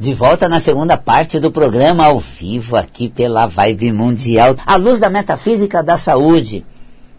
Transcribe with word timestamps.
De 0.00 0.14
volta 0.14 0.48
na 0.48 0.60
segunda 0.60 0.96
parte 0.96 1.40
do 1.40 1.50
programa 1.50 2.06
ao 2.06 2.20
vivo 2.20 2.76
aqui 2.76 3.08
pela 3.08 3.46
Vibe 3.46 3.90
Mundial, 3.90 4.54
à 4.64 4.76
luz 4.76 5.00
da 5.00 5.10
metafísica 5.10 5.82
da 5.82 5.98
saúde. 5.98 6.64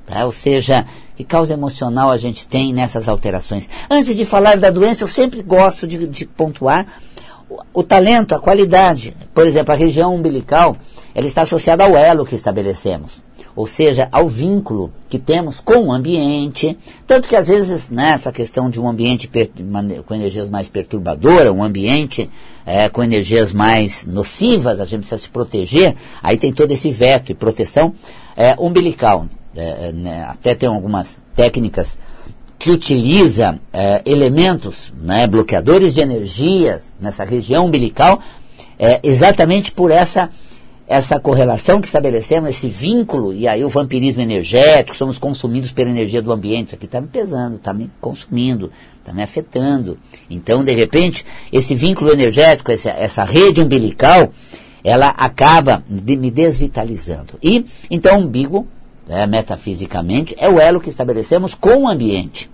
Tá? 0.07 0.23
Ou 0.23 0.31
seja, 0.31 0.85
que 1.17 1.25
causa 1.25 1.51
emocional 1.51 2.09
a 2.09 2.17
gente 2.17 2.47
tem 2.47 2.71
nessas 2.71 3.09
alterações. 3.09 3.69
Antes 3.89 4.15
de 4.15 4.23
falar 4.23 4.55
da 4.55 4.69
doença, 4.69 5.03
eu 5.03 5.09
sempre 5.09 5.42
gosto 5.42 5.85
de, 5.85 6.07
de 6.07 6.25
pontuar 6.25 6.87
o, 7.50 7.81
o, 7.81 7.83
talento, 7.83 8.34
a 8.34 8.39
qualidade. 8.39 9.14
Por 9.34 9.46
exemplo, 9.46 9.73
a 9.73 9.77
região 9.77 10.16
umbilical, 10.16 10.77
ela 11.14 11.27
está 11.27 11.41
associada 11.41 11.84
ao 11.84 11.98
elo 11.98 12.25
que 12.25 12.36
estabelecemos 12.36 13.21
ou 13.59 13.67
seja, 13.67 14.07
ao 14.09 14.25
vínculo 14.25 14.89
que 15.09 15.19
temos 15.19 15.59
com 15.59 15.87
o 15.87 15.91
ambiente, 15.91 16.77
tanto 17.05 17.27
que 17.27 17.35
às 17.35 17.49
vezes 17.49 17.89
nessa 17.89 18.31
questão 18.31 18.69
de 18.69 18.79
um 18.79 18.87
ambiente 18.87 19.29
com 20.05 20.15
energias 20.15 20.49
mais 20.49 20.69
perturbadoras, 20.69 21.51
um 21.51 21.61
ambiente 21.61 22.29
é, 22.65 22.87
com 22.87 23.03
energias 23.03 23.51
mais 23.51 24.05
nocivas, 24.05 24.79
a 24.79 24.86
gente 24.86 25.00
precisa 25.00 25.17
se 25.17 25.27
proteger, 25.27 25.93
aí 26.23 26.37
tem 26.37 26.53
todo 26.53 26.71
esse 26.71 26.89
veto 26.89 27.33
e 27.33 27.36
proteção 27.36 27.93
é, 28.33 28.55
umbilical. 28.57 29.27
É, 29.53 29.91
né, 29.91 30.23
até 30.23 30.55
tem 30.55 30.69
algumas 30.69 31.21
técnicas 31.36 32.00
que 32.58 32.72
utiliza 32.72 33.59
é, 33.73 34.02
elementos, 34.05 34.94
né, 34.98 35.28
bloqueadores 35.28 35.95
de 35.95 36.00
energias 36.00 36.94
nessa 36.98 37.26
região 37.26 37.66
umbilical, 37.66 38.22
é, 38.80 39.02
exatamente 39.03 39.70
por 39.70 39.91
essa 39.91 40.30
essa 40.90 41.20
correlação 41.20 41.80
que 41.80 41.86
estabelecemos, 41.86 42.50
esse 42.50 42.68
vínculo, 42.68 43.32
e 43.32 43.48
aí 43.48 43.64
o 43.64 43.70
vampirismo 43.70 44.24
energético, 44.24 44.98
somos 44.98 45.20
consumidos 45.20 45.72
pela 45.72 45.92
energia 45.92 46.20
do 46.20 46.32
ambiente, 46.32 46.70
isso 46.70 46.76
aqui 46.76 46.86
está 46.86 47.00
me 47.00 47.08
pesando, 47.08 47.58
está 47.58 47.72
me 47.72 47.92
consumindo, 48.02 48.72
está 48.98 49.14
me 49.14 49.22
afetando. 49.22 50.00
Então, 50.28 50.64
de 50.64 50.74
repente, 50.74 51.24
esse 51.54 51.76
vínculo 51.76 52.12
energético, 52.12 52.72
essa, 52.72 52.90
essa 52.90 53.24
rede 53.24 53.62
umbilical, 53.62 54.32
ela 54.84 55.10
acaba 55.10 55.84
de 55.88 56.16
me 56.16 56.32
desvitalizando. 56.32 57.36
E, 57.44 57.68
então, 57.92 58.18
o 58.18 58.24
umbigo, 58.24 58.68
né, 59.08 59.28
metafisicamente, 59.28 60.34
é 60.40 60.50
o 60.50 60.59
elo 60.59 60.81
que 60.81 60.90
estabelecemos 60.90 61.53
com 61.53 61.84
o 61.84 61.88
ambiente, 61.88 62.50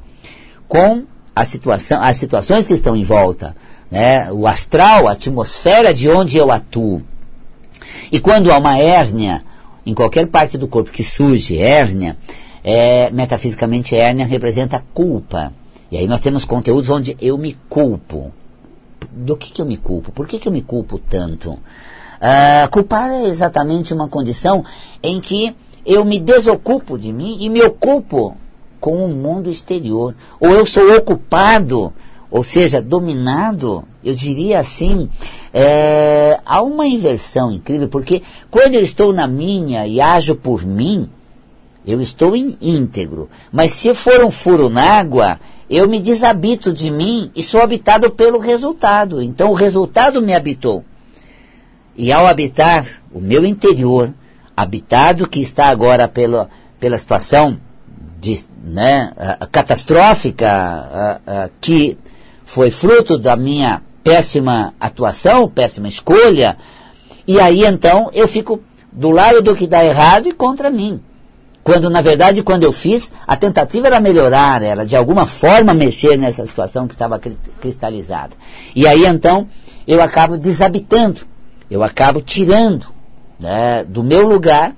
com 0.67 1.05
a 1.33 1.45
situação, 1.45 2.02
as 2.02 2.17
situações 2.17 2.67
que 2.67 2.73
estão 2.73 2.97
em 2.97 3.03
volta, 3.03 3.55
né, 3.89 4.30
o 4.30 4.45
astral, 4.45 5.08
a 5.08 5.14
atmosfera 5.14 5.94
de 5.94 6.09
onde 6.09 6.36
eu 6.36 6.52
atuo. 6.52 7.02
E 8.11 8.19
quando 8.19 8.51
há 8.51 8.57
uma 8.57 8.77
hérnia, 8.77 9.43
em 9.85 9.93
qualquer 9.93 10.27
parte 10.27 10.57
do 10.57 10.67
corpo 10.67 10.91
que 10.91 11.03
surge 11.03 11.57
hérnia, 11.57 12.17
é, 12.63 13.09
metafisicamente 13.11 13.95
hérnia 13.95 14.25
representa 14.25 14.83
culpa. 14.93 15.53
E 15.91 15.97
aí 15.97 16.07
nós 16.07 16.21
temos 16.21 16.45
conteúdos 16.45 16.89
onde 16.89 17.15
eu 17.21 17.37
me 17.37 17.55
culpo. 17.69 18.31
Do 19.11 19.37
que, 19.37 19.52
que 19.52 19.61
eu 19.61 19.65
me 19.65 19.77
culpo? 19.77 20.11
Por 20.11 20.27
que, 20.27 20.39
que 20.39 20.47
eu 20.47 20.52
me 20.52 20.61
culpo 20.61 20.97
tanto? 20.97 21.57
Ah, 22.19 22.67
culpar 22.71 23.11
é 23.11 23.27
exatamente 23.27 23.93
uma 23.93 24.07
condição 24.07 24.65
em 25.03 25.21
que 25.21 25.55
eu 25.85 26.03
me 26.03 26.19
desocupo 26.19 26.97
de 26.97 27.13
mim 27.13 27.37
e 27.39 27.49
me 27.49 27.61
ocupo 27.61 28.35
com 28.80 29.05
o 29.05 29.09
mundo 29.09 29.49
exterior. 29.49 30.15
Ou 30.39 30.49
eu 30.49 30.65
sou 30.65 30.95
ocupado 30.95 31.93
ou 32.29 32.43
seja, 32.43 32.81
dominado, 32.81 33.83
eu 34.03 34.13
diria 34.13 34.59
assim, 34.59 35.09
é, 35.53 36.39
há 36.45 36.61
uma 36.61 36.87
inversão 36.87 37.51
incrível, 37.51 37.87
porque 37.87 38.21
quando 38.51 38.75
eu 38.75 38.81
estou 38.81 39.13
na 39.13 39.27
minha 39.27 39.87
e 39.87 40.01
ajo 40.01 40.35
por 40.35 40.65
mim, 40.65 41.09
eu 41.85 42.01
estou 42.01 42.35
em 42.35 42.57
íntegro. 42.59 43.29
Mas 43.51 43.71
se 43.71 43.93
for 43.93 44.23
um 44.23 44.31
furo 44.31 44.69
na 44.69 44.81
água, 44.81 45.39
eu 45.69 45.87
me 45.87 45.99
desabito 45.99 46.73
de 46.73 46.89
mim 46.89 47.31
e 47.35 47.43
sou 47.43 47.61
habitado 47.61 48.11
pelo 48.11 48.39
resultado. 48.39 49.21
Então 49.21 49.51
o 49.51 49.53
resultado 49.53 50.21
me 50.21 50.33
habitou. 50.33 50.83
E 51.95 52.11
ao 52.11 52.27
habitar 52.27 52.85
o 53.13 53.21
meu 53.21 53.45
interior, 53.45 54.13
habitado 54.57 55.27
que 55.27 55.39
está 55.39 55.67
agora 55.67 56.07
pela, 56.07 56.49
pela 56.79 56.97
situação 56.97 57.59
de, 58.19 58.43
né, 58.64 59.14
catastrófica 59.52 61.21
que 61.61 61.97
foi 62.45 62.72
fruto 62.72 63.17
da 63.17 63.36
minha 63.36 63.82
péssima 64.04 64.73
atuação, 64.80 65.50
péssima 65.50 65.88
escolha, 65.88 66.56
e 67.28 67.39
aí 67.39 67.66
então 67.66 68.10
eu 68.14 68.28
fico 68.28 68.61
do 68.92 69.10
lado 69.10 69.42
do 69.42 69.56
que 69.56 69.67
dá 69.67 69.83
errado 69.83 70.30
e 70.30 70.32
contra 70.32 70.70
mim. 70.70 71.02
Quando, 71.64 71.89
na 71.89 72.00
verdade, 72.00 72.44
quando 72.44 72.64
eu 72.64 72.72
fiz, 72.72 73.11
a 73.26 73.36
tentativa 73.36 73.88
era 73.88 74.00
melhorar, 74.00 74.61
era 74.61 74.86
de 74.86 74.95
alguma 74.95 75.26
forma 75.26 75.73
mexer 75.73 76.16
nessa 76.16 76.45
situação 76.45 76.88
que 76.88 76.94
estava 76.94 77.20
cristalizada. 77.60 78.36
E 78.76 78.88
aí 78.88 79.04
então 79.06 79.48
eu 79.88 80.00
acabo 80.02 80.38
desabitando, 80.38 81.22
eu 81.70 81.83
acabo 81.83 82.22
tirando 82.22 82.86
né, 83.39 83.83
do 83.83 84.04
meu 84.04 84.27
lugar 84.27 84.76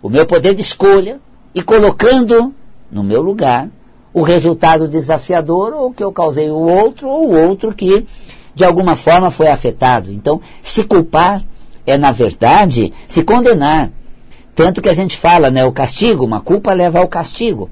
o 0.00 0.08
meu 0.08 0.24
poder 0.26 0.54
de 0.54 0.62
escolha 0.62 1.20
e 1.54 1.62
colocando 1.62 2.54
no 2.90 3.02
meu 3.04 3.20
lugar 3.20 3.68
o 4.12 4.22
resultado 4.22 4.88
desafiador, 4.88 5.72
ou 5.72 5.92
que 5.92 6.04
eu 6.04 6.12
causei 6.12 6.50
o 6.50 6.58
outro, 6.58 7.08
ou 7.08 7.28
o 7.28 7.48
outro 7.48 7.74
que 7.74 8.06
de 8.54 8.64
alguma 8.64 8.96
forma 8.96 9.30
foi 9.30 9.48
afetado. 9.48 10.12
Então, 10.12 10.40
se 10.62 10.84
culpar 10.84 11.42
é, 11.86 11.96
na 11.96 12.12
verdade, 12.12 12.92
se 13.08 13.22
condenar. 13.22 13.90
Tanto 14.54 14.82
que 14.82 14.88
a 14.88 14.94
gente 14.94 15.16
fala, 15.16 15.50
né, 15.50 15.64
o 15.64 15.72
castigo, 15.72 16.24
uma 16.24 16.40
culpa 16.40 16.72
leva 16.72 16.98
ao 16.98 17.08
castigo. 17.08 17.70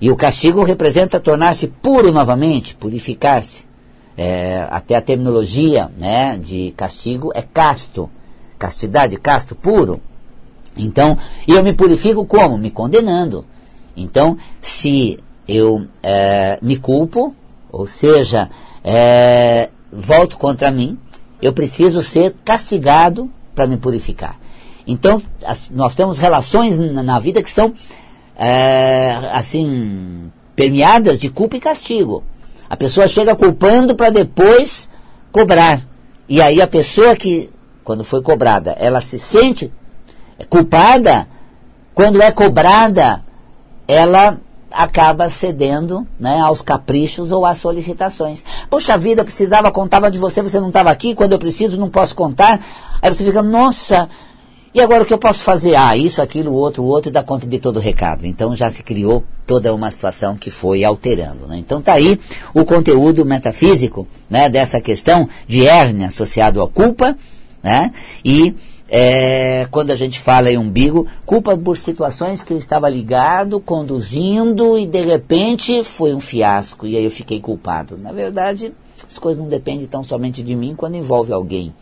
E 0.00 0.10
o 0.10 0.16
castigo 0.16 0.62
representa 0.62 1.20
tornar-se 1.20 1.66
puro 1.66 2.12
novamente, 2.12 2.74
purificar-se. 2.74 3.64
É, 4.18 4.66
até 4.70 4.96
a 4.96 5.02
terminologia 5.02 5.90
né, 5.98 6.38
de 6.38 6.72
castigo 6.76 7.30
é 7.34 7.42
casto. 7.42 8.10
Castidade, 8.58 9.16
casto, 9.18 9.54
puro. 9.54 10.00
Então, 10.76 11.18
eu 11.46 11.62
me 11.62 11.72
purifico 11.72 12.24
como? 12.24 12.56
Me 12.56 12.70
condenando. 12.70 13.44
Então, 13.96 14.36
se 14.60 15.18
eu 15.48 15.86
é, 16.02 16.58
me 16.60 16.76
culpo, 16.76 17.34
ou 17.70 17.86
seja, 17.86 18.50
é, 18.82 19.68
volto 19.92 20.38
contra 20.38 20.70
mim, 20.70 20.98
eu 21.40 21.52
preciso 21.52 22.02
ser 22.02 22.34
castigado 22.44 23.30
para 23.54 23.66
me 23.66 23.76
purificar. 23.76 24.38
Então, 24.86 25.20
as, 25.44 25.68
nós 25.70 25.94
temos 25.94 26.18
relações 26.18 26.78
na, 26.78 27.02
na 27.02 27.18
vida 27.18 27.42
que 27.42 27.50
são, 27.50 27.74
é, 28.36 29.30
assim, 29.32 30.30
permeadas 30.54 31.18
de 31.18 31.28
culpa 31.28 31.56
e 31.56 31.60
castigo. 31.60 32.22
A 32.68 32.76
pessoa 32.76 33.08
chega 33.08 33.34
culpando 33.36 33.94
para 33.94 34.10
depois 34.10 34.88
cobrar. 35.30 35.80
E 36.28 36.40
aí 36.40 36.60
a 36.60 36.66
pessoa 36.66 37.14
que, 37.14 37.50
quando 37.84 38.02
foi 38.02 38.22
cobrada, 38.22 38.72
ela 38.78 39.00
se 39.00 39.18
sente 39.18 39.72
culpada, 40.48 41.28
quando 41.94 42.20
é 42.20 42.30
cobrada, 42.30 43.24
ela 43.86 44.38
acaba 44.70 45.28
cedendo 45.30 46.06
né, 46.18 46.40
aos 46.40 46.60
caprichos 46.60 47.32
ou 47.32 47.46
às 47.46 47.58
solicitações. 47.58 48.44
Poxa 48.68 48.96
vida, 48.98 49.24
precisava, 49.24 49.70
contava 49.70 50.10
de 50.10 50.18
você, 50.18 50.42
você 50.42 50.60
não 50.60 50.68
estava 50.68 50.90
aqui, 50.90 51.14
quando 51.14 51.32
eu 51.32 51.38
preciso 51.38 51.76
não 51.76 51.88
posso 51.88 52.14
contar. 52.14 52.60
Aí 53.00 53.12
você 53.12 53.24
fica, 53.24 53.42
nossa, 53.42 54.08
e 54.76 54.80
agora 54.82 55.04
o 55.04 55.06
que 55.06 55.14
eu 55.14 55.18
posso 55.18 55.42
fazer? 55.42 55.74
Ah, 55.74 55.96
isso, 55.96 56.20
aquilo, 56.20 56.52
outro, 56.52 56.84
outro, 56.84 57.10
e 57.10 57.12
dá 57.12 57.22
conta 57.22 57.46
de 57.46 57.58
todo 57.58 57.78
o 57.78 57.80
recado. 57.80 58.26
Então 58.26 58.54
já 58.54 58.70
se 58.70 58.82
criou 58.82 59.24
toda 59.46 59.74
uma 59.74 59.90
situação 59.90 60.36
que 60.36 60.50
foi 60.50 60.84
alterando. 60.84 61.46
Né? 61.46 61.56
Então 61.56 61.80
tá 61.80 61.94
aí 61.94 62.20
o 62.52 62.62
conteúdo 62.62 63.24
metafísico 63.24 64.06
né, 64.28 64.50
dessa 64.50 64.78
questão 64.78 65.28
de 65.48 65.66
hérnia 65.66 66.08
associado 66.08 66.60
à 66.60 66.68
culpa 66.68 67.16
né, 67.62 67.90
e 68.22 68.54
é, 68.88 69.66
quando 69.70 69.90
a 69.90 69.96
gente 69.96 70.20
fala 70.20 70.50
em 70.50 70.56
umbigo, 70.56 71.06
culpa 71.24 71.56
por 71.56 71.76
situações 71.76 72.42
que 72.42 72.52
eu 72.52 72.58
estava 72.58 72.88
ligado, 72.88 73.58
conduzindo 73.60 74.78
e 74.78 74.86
de 74.86 75.00
repente 75.00 75.82
foi 75.82 76.14
um 76.14 76.20
fiasco 76.20 76.86
e 76.86 76.96
aí 76.96 77.04
eu 77.04 77.10
fiquei 77.10 77.40
culpado. 77.40 77.98
Na 78.00 78.12
verdade, 78.12 78.72
as 79.08 79.18
coisas 79.18 79.42
não 79.42 79.48
dependem 79.48 79.86
tão 79.86 80.02
somente 80.02 80.42
de 80.42 80.54
mim 80.54 80.74
quando 80.76 80.94
envolve 80.94 81.32
alguém. 81.32 81.74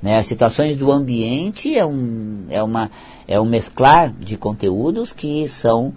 Né? 0.00 0.18
As 0.18 0.26
situações 0.26 0.76
do 0.76 0.92
ambiente 0.92 1.76
é 1.76 1.84
um, 1.84 2.44
é, 2.48 2.62
uma, 2.62 2.90
é 3.26 3.40
um 3.40 3.46
mesclar 3.46 4.12
de 4.12 4.36
conteúdos 4.36 5.12
que 5.12 5.48
são 5.48 5.92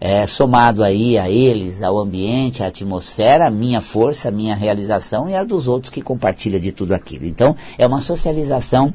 é, 0.00 0.26
somado 0.26 0.82
aí 0.82 1.18
a 1.18 1.28
eles, 1.28 1.82
ao 1.82 1.98
ambiente, 1.98 2.62
à 2.62 2.68
atmosfera, 2.68 3.48
a 3.48 3.50
minha 3.50 3.82
força, 3.82 4.28
a 4.28 4.32
minha 4.32 4.54
realização 4.54 5.28
e 5.28 5.34
a 5.34 5.44
dos 5.44 5.68
outros 5.68 5.92
que 5.92 6.00
compartilha 6.00 6.58
de 6.58 6.72
tudo 6.72 6.94
aquilo. 6.94 7.26
Então, 7.26 7.54
é 7.76 7.86
uma 7.86 8.00
socialização 8.00 8.94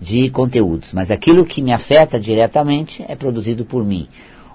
de 0.00 0.30
conteúdos, 0.30 0.92
mas 0.92 1.10
aquilo 1.10 1.44
que 1.44 1.60
me 1.60 1.72
afeta 1.72 2.18
diretamente 2.18 3.04
é 3.06 3.14
produzido 3.14 3.64
por 3.64 3.84
mim. 3.84 4.08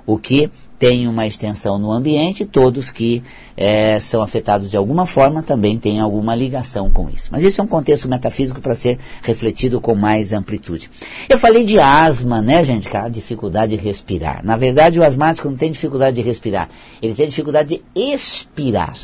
O 0.07 0.17
que 0.19 0.51
tem 0.77 1.07
uma 1.07 1.25
extensão 1.25 1.79
no 1.79 1.91
ambiente, 1.91 2.45
todos 2.45 2.91
que 2.91 3.23
é, 3.57 3.99
são 3.99 4.21
afetados 4.21 4.69
de 4.69 4.77
alguma 4.77 5.05
forma 5.05 5.41
também 5.41 5.77
têm 5.77 5.99
alguma 5.99 6.35
ligação 6.35 6.89
com 6.91 7.09
isso. 7.09 7.29
Mas 7.31 7.43
isso 7.43 7.59
é 7.59 7.63
um 7.63 7.67
contexto 7.67 8.07
metafísico 8.07 8.61
para 8.61 8.75
ser 8.75 8.99
refletido 9.23 9.81
com 9.81 9.95
mais 9.95 10.31
amplitude. 10.31 10.91
Eu 11.27 11.37
falei 11.37 11.63
de 11.63 11.79
asma, 11.79 12.39
né, 12.41 12.63
gente? 12.63 12.87
Cara, 12.87 13.09
dificuldade 13.09 13.75
de 13.75 13.83
respirar. 13.83 14.45
Na 14.45 14.57
verdade, 14.57 14.99
o 14.99 15.03
asmático 15.03 15.49
não 15.49 15.57
tem 15.57 15.71
dificuldade 15.71 16.15
de 16.17 16.21
respirar, 16.21 16.69
ele 17.01 17.15
tem 17.15 17.27
dificuldade 17.27 17.69
de 17.69 18.13
expirar. 18.13 18.95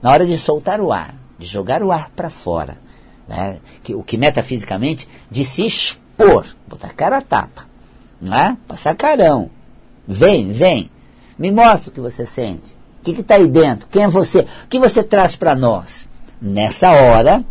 Na 0.00 0.10
hora 0.10 0.24
de 0.24 0.38
soltar 0.38 0.80
o 0.80 0.90
ar, 0.90 1.14
de 1.38 1.46
jogar 1.46 1.82
o 1.82 1.92
ar 1.92 2.10
para 2.16 2.30
fora 2.30 2.78
né? 3.30 3.58
que, 3.82 3.94
o 3.94 4.02
que 4.02 4.18
metafisicamente 4.18 5.08
de 5.30 5.44
se 5.44 5.64
expor, 5.64 6.44
botar 6.66 6.88
cara 6.88 7.18
a 7.18 7.22
tapa, 7.22 7.64
né? 8.20 8.58
passar 8.66 8.94
carão. 8.96 9.48
Vem, 10.06 10.52
vem, 10.52 10.90
me 11.38 11.52
mostra 11.52 11.90
o 11.90 11.92
que 11.92 12.00
você 12.00 12.26
sente. 12.26 12.76
O 13.00 13.04
que 13.04 13.20
está 13.20 13.36
aí 13.36 13.46
dentro? 13.46 13.88
Quem 13.88 14.02
é 14.02 14.08
você? 14.08 14.40
O 14.40 14.68
que 14.68 14.78
você 14.78 15.02
traz 15.02 15.36
para 15.36 15.54
nós? 15.54 16.06
Nessa 16.42 16.90
hora, 16.90 17.44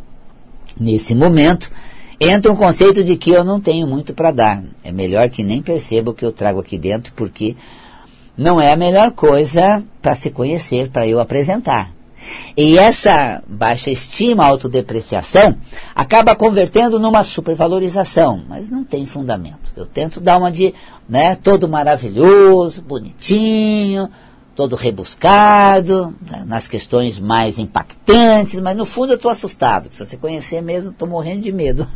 nesse 0.80 1.16
momento, 1.16 1.72
entra 2.20 2.52
um 2.52 2.56
conceito 2.56 3.04
de 3.04 3.16
que 3.16 3.32
eu 3.32 3.44
não 3.44 3.60
tenho 3.60 3.88
muito 3.88 4.14
para 4.14 4.32
dar. 4.32 4.64
É 4.84 4.92
melhor 4.92 5.28
que 5.30 5.44
nem 5.44 5.62
perceba 5.62 6.12
o 6.12 6.14
que 6.14 6.26
eu 6.26 6.32
trago 6.32 6.60
aqui 6.60 6.78
dentro, 6.78 7.14
porque 7.14 7.56
não 8.38 8.62
é 8.62 8.72
a 8.72 8.78
melhor 8.78 9.12
coisa 9.12 9.84
para 10.02 10.14
se 10.14 10.30
conhecer, 10.30 10.90
para 10.90 11.08
eu 11.08 11.20
apresentar. 11.20 11.92
E 12.56 12.78
essa 12.78 13.42
baixa 13.48 13.90
estima, 13.90 14.46
autodepreciação, 14.46 15.56
acaba 15.96 16.36
convertendo 16.36 17.00
numa 17.00 17.24
supervalorização, 17.24 18.44
mas 18.48 18.70
não 18.70 18.84
tem 18.84 19.06
fundamento. 19.06 19.72
Eu 19.76 19.86
tento 19.86 20.20
dar 20.20 20.38
uma 20.38 20.52
de, 20.52 20.74
né, 21.08 21.36
todo 21.36 21.68
maravilhoso, 21.68 22.82
bonitinho, 22.82 24.10
todo 24.60 24.76
rebuscado, 24.76 26.14
né, 26.30 26.44
nas 26.46 26.68
questões 26.68 27.18
mais 27.18 27.58
impactantes, 27.58 28.60
mas 28.60 28.76
no 28.76 28.86
fundo 28.86 29.14
eu 29.14 29.16
estou 29.16 29.32
assustado. 29.32 29.88
Se 29.90 30.06
você 30.06 30.18
conhecer 30.18 30.62
mesmo, 30.62 30.92
estou 30.92 31.08
morrendo 31.08 31.44
de 31.44 31.52
medo. 31.54 31.88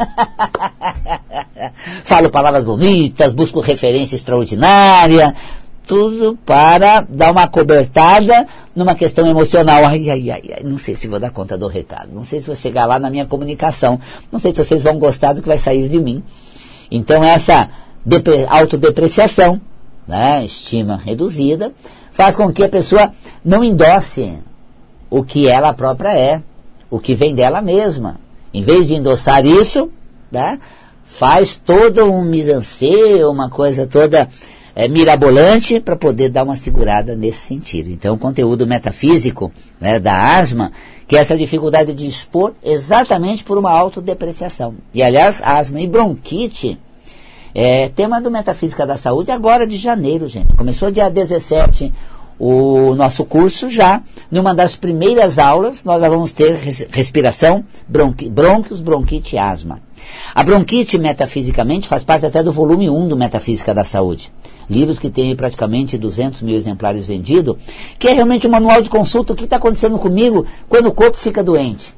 Falo 2.05 2.29
palavras 2.29 2.63
bonitas, 2.63 3.33
busco 3.33 3.59
referência 3.59 4.15
extraordinária, 4.15 5.35
tudo 5.85 6.37
para 6.45 7.01
dar 7.01 7.31
uma 7.31 7.47
cobertada 7.47 8.47
numa 8.75 8.95
questão 8.95 9.27
emocional. 9.27 9.85
Ai, 9.85 10.09
ai, 10.09 10.31
ai, 10.31 10.41
ai, 10.55 10.63
não 10.63 10.77
sei 10.77 10.95
se 10.95 11.07
vou 11.07 11.19
dar 11.19 11.31
conta 11.31 11.57
do 11.57 11.67
recado, 11.67 12.09
não 12.13 12.23
sei 12.23 12.39
se 12.39 12.47
vou 12.47 12.55
chegar 12.55 12.85
lá 12.85 12.97
na 12.97 13.09
minha 13.09 13.25
comunicação, 13.25 13.99
não 14.31 14.39
sei 14.39 14.53
se 14.53 14.63
vocês 14.63 14.81
vão 14.81 14.97
gostar 14.97 15.33
do 15.33 15.41
que 15.41 15.47
vai 15.47 15.57
sair 15.57 15.87
de 15.87 15.99
mim. 15.99 16.23
Então 16.89 17.23
essa 17.23 17.69
autodepreciação, 18.49 19.59
né, 20.07 20.43
estima 20.43 20.97
reduzida, 20.97 21.71
faz 22.11 22.35
com 22.35 22.51
que 22.51 22.63
a 22.63 22.69
pessoa 22.69 23.11
não 23.43 23.63
endosse 23.63 24.39
o 25.09 25.23
que 25.23 25.47
ela 25.47 25.73
própria 25.73 26.17
é, 26.17 26.41
o 26.89 26.99
que 26.99 27.15
vem 27.15 27.35
dela 27.35 27.61
mesma. 27.61 28.19
Em 28.53 28.61
vez 28.61 28.87
de 28.87 28.95
endossar 28.95 29.45
isso, 29.45 29.91
né, 30.31 30.59
faz 31.03 31.55
todo 31.55 32.05
um 32.05 32.23
mise 32.23 32.53
uma 33.23 33.49
coisa 33.49 33.85
toda 33.85 34.27
é, 34.75 34.87
mirabolante 34.87 35.79
para 35.79 35.95
poder 35.95 36.29
dar 36.29 36.43
uma 36.43 36.55
segurada 36.55 37.15
nesse 37.15 37.39
sentido. 37.39 37.89
Então, 37.89 38.15
o 38.15 38.17
conteúdo 38.17 38.65
metafísico 38.65 39.51
né, 39.79 39.99
da 39.99 40.37
asma, 40.37 40.71
que 41.07 41.15
é 41.15 41.19
essa 41.19 41.37
dificuldade 41.37 41.93
de 41.93 42.07
expor 42.07 42.53
exatamente 42.63 43.43
por 43.43 43.57
uma 43.57 43.71
autodepreciação. 43.71 44.75
E, 44.93 45.03
aliás, 45.03 45.41
asma 45.43 45.79
e 45.79 45.87
bronquite 45.87 46.79
é 47.55 47.89
tema 47.89 48.19
do 48.19 48.31
Metafísica 48.31 48.85
da 48.85 48.97
Saúde 48.97 49.31
agora 49.31 49.67
de 49.67 49.77
janeiro, 49.77 50.27
gente. 50.27 50.53
Começou 50.55 50.89
dia 50.89 51.09
17 51.09 51.93
o 52.39 52.95
nosso 52.95 53.23
curso 53.25 53.69
já. 53.69 54.01
Numa 54.31 54.55
das 54.55 54.75
primeiras 54.75 55.37
aulas, 55.37 55.83
nós 55.83 56.01
vamos 56.01 56.31
ter 56.31 56.55
respiração, 56.89 57.63
bronqui, 57.87 58.27
brônquios, 58.27 58.81
bronquite 58.81 59.35
e 59.35 59.39
asma. 59.39 59.79
A 60.33 60.43
bronquite, 60.43 60.97
metafisicamente, 60.97 61.87
faz 61.87 62.03
parte 62.03 62.25
até 62.25 62.41
do 62.41 62.51
volume 62.51 62.89
1 62.89 63.07
do 63.07 63.15
Metafísica 63.15 63.73
da 63.73 63.85
Saúde. 63.85 64.31
Livros 64.69 64.99
que 64.99 65.09
têm 65.09 65.35
praticamente 65.35 65.97
200 65.97 66.41
mil 66.41 66.55
exemplares 66.55 67.07
vendidos, 67.07 67.57
que 67.99 68.07
é 68.07 68.13
realmente 68.13 68.47
um 68.47 68.51
manual 68.51 68.81
de 68.81 68.89
consulta, 68.89 69.33
o 69.33 69.35
que 69.35 69.43
está 69.43 69.57
acontecendo 69.57 69.97
comigo 69.99 70.45
quando 70.67 70.87
o 70.87 70.93
corpo 70.93 71.17
fica 71.17 71.43
doente. 71.43 71.93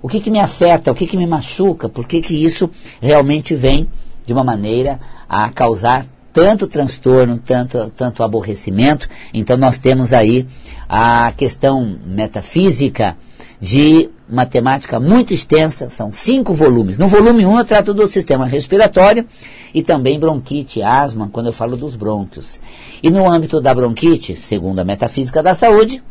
O 0.00 0.08
que, 0.08 0.20
que 0.20 0.30
me 0.30 0.38
afeta, 0.38 0.92
o 0.92 0.94
que, 0.94 1.06
que 1.06 1.16
me 1.16 1.26
machuca, 1.26 1.88
por 1.88 2.06
que, 2.06 2.20
que 2.20 2.42
isso 2.42 2.70
realmente 3.00 3.54
vem 3.54 3.88
de 4.24 4.32
uma 4.32 4.44
maneira 4.44 5.00
a 5.28 5.48
causar 5.50 6.06
tanto 6.32 6.68
transtorno, 6.68 7.38
tanto, 7.38 7.90
tanto 7.96 8.22
aborrecimento. 8.22 9.08
Então 9.34 9.56
nós 9.56 9.78
temos 9.78 10.12
aí 10.12 10.46
a 10.88 11.32
questão 11.36 11.98
metafísica 12.06 13.16
de 13.60 14.08
matemática 14.28 15.00
muito 15.00 15.32
extensa, 15.32 15.88
são 15.90 16.12
cinco 16.12 16.52
volumes. 16.52 16.98
No 16.98 17.06
volume 17.06 17.46
1 17.46 17.50
um, 17.50 17.58
eu 17.58 17.64
trato 17.64 17.94
do 17.94 18.06
sistema 18.06 18.46
respiratório 18.46 19.26
e 19.74 19.82
também 19.82 20.18
bronquite, 20.18 20.82
asma, 20.82 21.28
quando 21.32 21.46
eu 21.46 21.52
falo 21.52 21.76
dos 21.76 21.96
brônquios. 21.96 22.60
E 23.02 23.10
no 23.10 23.28
âmbito 23.28 23.60
da 23.60 23.74
bronquite, 23.74 24.36
segundo 24.36 24.80
a 24.80 24.84
metafísica 24.84 25.42
da 25.42 25.54
saúde, 25.54 26.02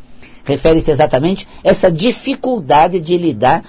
refere-se 0.44 0.90
exatamente 0.90 1.48
essa 1.64 1.92
dificuldade 1.92 3.00
de 3.00 3.18
lidar 3.18 3.64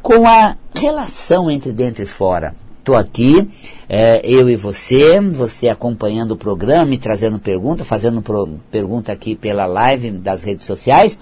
com 0.00 0.26
a 0.26 0.56
relação 0.74 1.50
entre 1.50 1.72
dentro 1.72 2.02
e 2.02 2.06
fora. 2.06 2.54
Estou 2.78 2.96
aqui, 2.96 3.46
é, 3.88 4.22
eu 4.24 4.48
e 4.48 4.56
você, 4.56 5.20
você 5.20 5.68
acompanhando 5.68 6.32
o 6.32 6.36
programa 6.36 6.94
e 6.94 6.98
trazendo 6.98 7.38
pergunta, 7.38 7.84
fazendo 7.84 8.22
pro, 8.22 8.56
pergunta 8.70 9.12
aqui 9.12 9.36
pela 9.36 9.66
live 9.66 10.12
das 10.12 10.44
redes 10.44 10.64
sociais, 10.64 11.20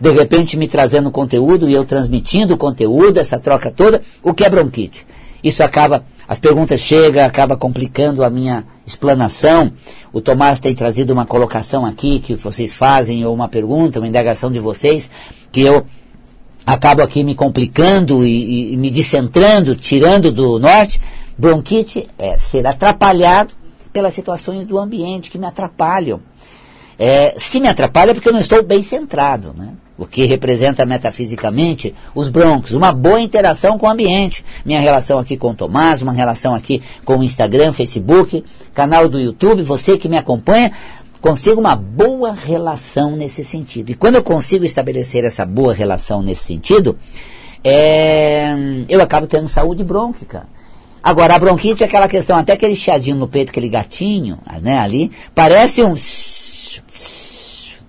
de 0.00 0.10
repente 0.10 0.56
me 0.56 0.68
trazendo 0.68 1.10
conteúdo 1.10 1.68
e 1.68 1.74
eu 1.74 1.84
transmitindo 1.84 2.54
o 2.54 2.58
conteúdo, 2.58 3.18
essa 3.18 3.38
troca 3.38 3.70
toda, 3.70 4.02
o 4.22 4.34
que 4.34 4.44
é 4.44 4.48
bronquite? 4.48 5.06
Isso 5.42 5.62
acaba, 5.62 6.04
as 6.26 6.38
perguntas 6.38 6.80
chegam, 6.80 7.24
acaba 7.24 7.56
complicando 7.56 8.24
a 8.24 8.30
minha 8.30 8.64
explanação. 8.86 9.72
O 10.12 10.20
Tomás 10.20 10.58
tem 10.58 10.74
trazido 10.74 11.12
uma 11.12 11.24
colocação 11.24 11.86
aqui 11.86 12.18
que 12.18 12.34
vocês 12.34 12.74
fazem, 12.74 13.24
ou 13.24 13.32
uma 13.32 13.48
pergunta, 13.48 14.00
uma 14.00 14.08
indagação 14.08 14.50
de 14.50 14.58
vocês, 14.58 15.10
que 15.52 15.60
eu 15.60 15.86
acabo 16.66 17.00
aqui 17.00 17.22
me 17.22 17.34
complicando 17.34 18.26
e, 18.26 18.72
e 18.72 18.76
me 18.76 18.90
descentrando, 18.90 19.76
tirando 19.76 20.32
do 20.32 20.58
norte. 20.58 21.00
Bronquite 21.38 22.08
é 22.18 22.36
ser 22.38 22.66
atrapalhado 22.66 23.54
pelas 23.92 24.14
situações 24.14 24.66
do 24.66 24.78
ambiente 24.78 25.30
que 25.30 25.38
me 25.38 25.46
atrapalham. 25.46 26.20
É, 26.98 27.34
se 27.38 27.60
me 27.60 27.68
atrapalha 27.68 28.10
é 28.10 28.14
porque 28.14 28.28
eu 28.28 28.32
não 28.32 28.40
estou 28.40 28.62
bem 28.64 28.82
centrado, 28.82 29.54
né? 29.56 29.74
O 29.98 30.06
que 30.06 30.24
representa 30.24 30.84
metafisicamente 30.84 31.94
os 32.14 32.28
brônquios, 32.28 32.74
uma 32.74 32.92
boa 32.92 33.20
interação 33.20 33.78
com 33.78 33.86
o 33.86 33.90
ambiente. 33.90 34.44
Minha 34.64 34.80
relação 34.80 35.18
aqui 35.18 35.36
com 35.36 35.50
o 35.50 35.54
Tomás, 35.54 36.02
uma 36.02 36.12
relação 36.12 36.54
aqui 36.54 36.82
com 37.04 37.18
o 37.18 37.24
Instagram, 37.24 37.72
Facebook, 37.72 38.44
canal 38.74 39.08
do 39.08 39.18
YouTube, 39.18 39.62
você 39.62 39.96
que 39.96 40.08
me 40.08 40.16
acompanha, 40.16 40.72
consigo 41.20 41.60
uma 41.60 41.74
boa 41.74 42.32
relação 42.32 43.16
nesse 43.16 43.42
sentido. 43.42 43.90
E 43.90 43.94
quando 43.94 44.16
eu 44.16 44.22
consigo 44.22 44.64
estabelecer 44.64 45.24
essa 45.24 45.44
boa 45.46 45.72
relação 45.72 46.22
nesse 46.22 46.44
sentido, 46.44 46.96
é, 47.64 48.54
eu 48.88 49.00
acabo 49.00 49.26
tendo 49.26 49.48
saúde 49.48 49.82
brônquica. 49.82 50.46
Agora, 51.02 51.36
a 51.36 51.38
bronquite 51.38 51.84
é 51.84 51.86
aquela 51.86 52.08
questão, 52.08 52.36
até 52.36 52.52
aquele 52.52 52.74
chiadinho 52.74 53.16
no 53.16 53.28
peito, 53.28 53.50
aquele 53.50 53.68
gatinho, 53.68 54.38
né, 54.60 54.78
ali, 54.78 55.10
parece 55.34 55.82
um... 55.82 55.94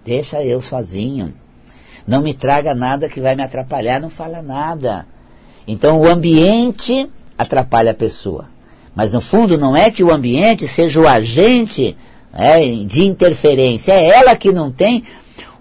Deixa 0.05 0.43
eu 0.43 0.62
sozinho. 0.62 1.34
Não 2.07 2.21
me 2.21 2.33
traga 2.33 2.73
nada 2.73 3.09
que 3.09 3.19
vai 3.19 3.35
me 3.35 3.43
atrapalhar, 3.43 3.99
não 3.99 4.09
fala 4.09 4.41
nada. 4.41 5.05
Então, 5.67 5.99
o 5.99 6.07
ambiente 6.07 7.09
atrapalha 7.37 7.91
a 7.91 7.93
pessoa. 7.93 8.45
Mas, 8.95 9.11
no 9.11 9.19
fundo, 9.19 9.57
não 9.57 9.75
é 9.75 9.91
que 9.91 10.03
o 10.03 10.11
ambiente 10.11 10.67
seja 10.67 11.01
o 11.01 11.07
agente 11.07 11.97
é, 12.33 12.65
de 12.85 13.03
interferência. 13.03 13.91
É 13.91 14.07
ela 14.07 14.35
que 14.35 14.53
não 14.53 14.71
tem 14.71 15.03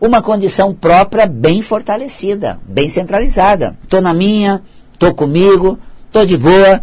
uma 0.01 0.23
condição 0.23 0.73
própria 0.73 1.27
bem 1.27 1.61
fortalecida, 1.61 2.61
bem 2.67 2.89
centralizada. 2.89 3.77
Estou 3.83 4.01
na 4.01 4.15
minha, 4.15 4.63
estou 4.93 5.13
comigo, 5.13 5.79
estou 6.07 6.25
de 6.25 6.37
boa. 6.37 6.83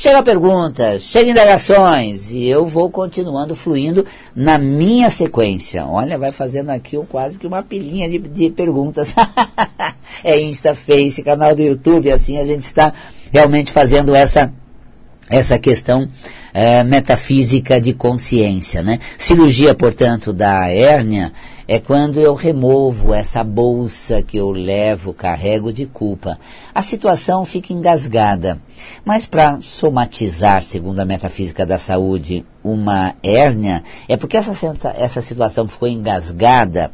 Chega 0.00 0.22
perguntas, 0.22 1.02
chega 1.02 1.30
indagações 1.30 2.30
e 2.30 2.46
eu 2.46 2.64
vou 2.66 2.88
continuando 2.88 3.54
fluindo 3.54 4.06
na 4.34 4.56
minha 4.56 5.10
sequência. 5.10 5.84
Olha, 5.84 6.16
vai 6.16 6.32
fazendo 6.32 6.70
aqui 6.70 6.96
um, 6.96 7.04
quase 7.04 7.38
que 7.38 7.46
uma 7.46 7.62
pilinha 7.62 8.08
de, 8.08 8.18
de 8.18 8.48
perguntas. 8.48 9.14
é 10.24 10.40
Insta, 10.40 10.74
Face, 10.74 11.22
canal 11.22 11.54
do 11.54 11.60
YouTube, 11.60 12.10
assim 12.10 12.38
a 12.38 12.46
gente 12.46 12.62
está 12.62 12.94
realmente 13.30 13.72
fazendo 13.72 14.14
essa 14.14 14.50
essa 15.28 15.58
questão 15.58 16.08
é, 16.54 16.82
metafísica 16.82 17.78
de 17.78 17.92
consciência. 17.92 18.82
Né? 18.82 19.00
Cirurgia, 19.18 19.74
portanto, 19.74 20.32
da 20.32 20.66
hérnia 20.66 21.30
é 21.72 21.78
quando 21.78 22.18
eu 22.18 22.34
removo 22.34 23.14
essa 23.14 23.44
bolsa 23.44 24.20
que 24.24 24.36
eu 24.36 24.50
levo, 24.50 25.14
carrego 25.14 25.72
de 25.72 25.86
culpa. 25.86 26.36
A 26.74 26.82
situação 26.82 27.44
fica 27.44 27.72
engasgada. 27.72 28.60
Mas 29.04 29.24
para 29.24 29.60
somatizar, 29.60 30.64
segundo 30.64 30.98
a 30.98 31.04
metafísica 31.04 31.64
da 31.64 31.78
saúde, 31.78 32.44
uma 32.64 33.14
hérnia, 33.22 33.84
é 34.08 34.16
porque 34.16 34.36
essa, 34.36 34.50
essa 34.96 35.22
situação 35.22 35.68
ficou 35.68 35.86
engasgada, 35.86 36.90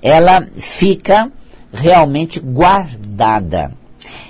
ela 0.00 0.46
fica 0.56 1.28
realmente 1.72 2.38
guardada. 2.38 3.72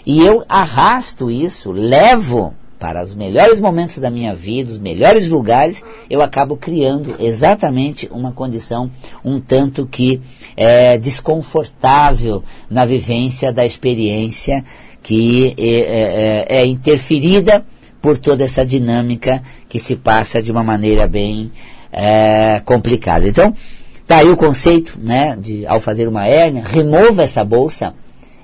E 0.06 0.24
eu 0.24 0.42
arrasto 0.48 1.30
isso, 1.30 1.70
levo 1.70 2.54
para 2.82 3.04
os 3.04 3.14
melhores 3.14 3.60
momentos 3.60 3.98
da 3.98 4.10
minha 4.10 4.34
vida, 4.34 4.72
os 4.72 4.78
melhores 4.80 5.28
lugares, 5.28 5.84
eu 6.10 6.20
acabo 6.20 6.56
criando 6.56 7.14
exatamente 7.20 8.08
uma 8.10 8.32
condição 8.32 8.90
um 9.24 9.38
tanto 9.38 9.86
que 9.86 10.20
é, 10.56 10.98
desconfortável 10.98 12.42
na 12.68 12.84
vivência 12.84 13.52
da 13.52 13.64
experiência 13.64 14.64
que 15.00 15.54
é, 15.56 16.48
é, 16.48 16.58
é, 16.58 16.66
interferida 16.66 17.64
por 18.00 18.18
toda 18.18 18.42
essa 18.42 18.66
dinâmica 18.66 19.40
que 19.68 19.78
se 19.78 19.94
passa 19.94 20.42
de 20.42 20.50
uma 20.50 20.64
maneira 20.64 21.06
bem 21.06 21.52
é, 21.92 22.60
complicada. 22.64 23.28
Então, 23.28 23.54
está 23.94 24.16
aí 24.16 24.28
o 24.28 24.36
conceito, 24.36 24.98
né, 25.00 25.36
de 25.40 25.64
ao 25.68 25.78
fazer 25.78 26.08
uma 26.08 26.26
hérnia, 26.26 26.64
remova 26.64 27.22
essa 27.22 27.44
bolsa, 27.44 27.94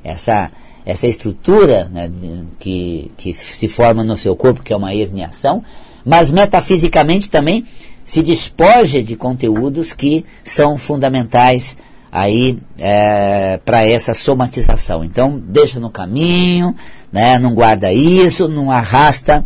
essa, 0.05 0.49
essa 0.89 1.07
estrutura 1.07 1.85
né, 1.93 2.11
que, 2.59 3.11
que 3.19 3.35
se 3.35 3.69
forma 3.69 4.03
no 4.03 4.17
seu 4.17 4.35
corpo, 4.35 4.63
que 4.63 4.73
é 4.73 4.77
uma 4.77 4.95
herniação, 4.95 5.63
mas 6.03 6.31
metafisicamente 6.31 7.29
também 7.29 7.67
se 8.07 8.23
despoje 8.23 9.03
de 9.03 9.15
conteúdos 9.15 9.93
que 9.93 10.25
são 10.43 10.79
fundamentais 10.79 11.77
aí 12.11 12.59
é, 12.79 13.61
para 13.67 13.85
essa 13.85 14.15
somatização. 14.15 15.05
Então 15.05 15.39
deixa 15.39 15.79
no 15.79 15.91
caminho, 15.91 16.75
né, 17.13 17.39
não 17.39 17.55
guarda 17.55 17.93
isso, 17.93 18.49
não 18.49 18.71
arrasta 18.71 19.45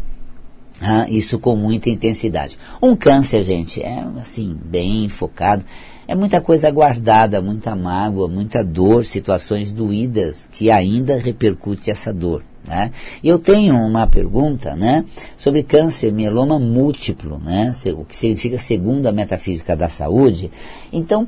isso 1.08 1.40
com 1.40 1.56
muita 1.56 1.90
intensidade. 1.90 2.56
Um 2.80 2.94
câncer, 2.94 3.42
gente, 3.42 3.82
é 3.82 4.04
assim 4.20 4.56
bem 4.64 5.08
focado. 5.08 5.64
É 6.12 6.14
muita 6.14 6.42
coisa 6.42 6.70
guardada, 6.70 7.40
muita 7.40 7.74
mágoa, 7.74 8.28
muita 8.28 8.62
dor, 8.62 9.06
situações 9.06 9.72
doídas 9.72 10.46
que 10.52 10.70
ainda 10.70 11.16
repercute 11.16 11.90
essa 11.90 12.12
dor. 12.12 12.44
Né? 12.68 12.90
Eu 13.24 13.38
tenho 13.38 13.74
uma 13.78 14.06
pergunta 14.06 14.76
né, 14.76 15.06
sobre 15.38 15.62
câncer 15.62 16.12
mieloma 16.12 16.58
múltiplo, 16.58 17.38
né, 17.38 17.72
o 17.96 18.04
que 18.04 18.14
significa 18.14 18.58
segundo 18.58 19.06
a 19.06 19.10
metafísica 19.10 19.74
da 19.74 19.88
saúde. 19.88 20.50
Então, 20.92 21.26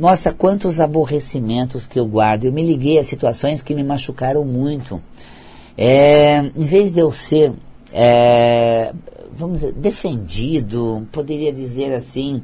nossa, 0.00 0.32
quantos 0.32 0.80
aborrecimentos 0.80 1.86
que 1.86 1.98
eu 1.98 2.06
guardo. 2.06 2.46
Eu 2.46 2.54
me 2.54 2.66
liguei 2.66 2.98
a 2.98 3.04
situações 3.04 3.60
que 3.60 3.74
me 3.74 3.84
machucaram 3.84 4.46
muito. 4.46 5.02
É, 5.76 6.38
em 6.56 6.64
vez 6.64 6.94
de 6.94 7.00
eu 7.00 7.12
ser, 7.12 7.52
é, 7.92 8.92
vamos 9.36 9.60
dizer, 9.60 9.72
defendido, 9.72 11.06
poderia 11.12 11.52
dizer 11.52 11.94
assim, 11.94 12.42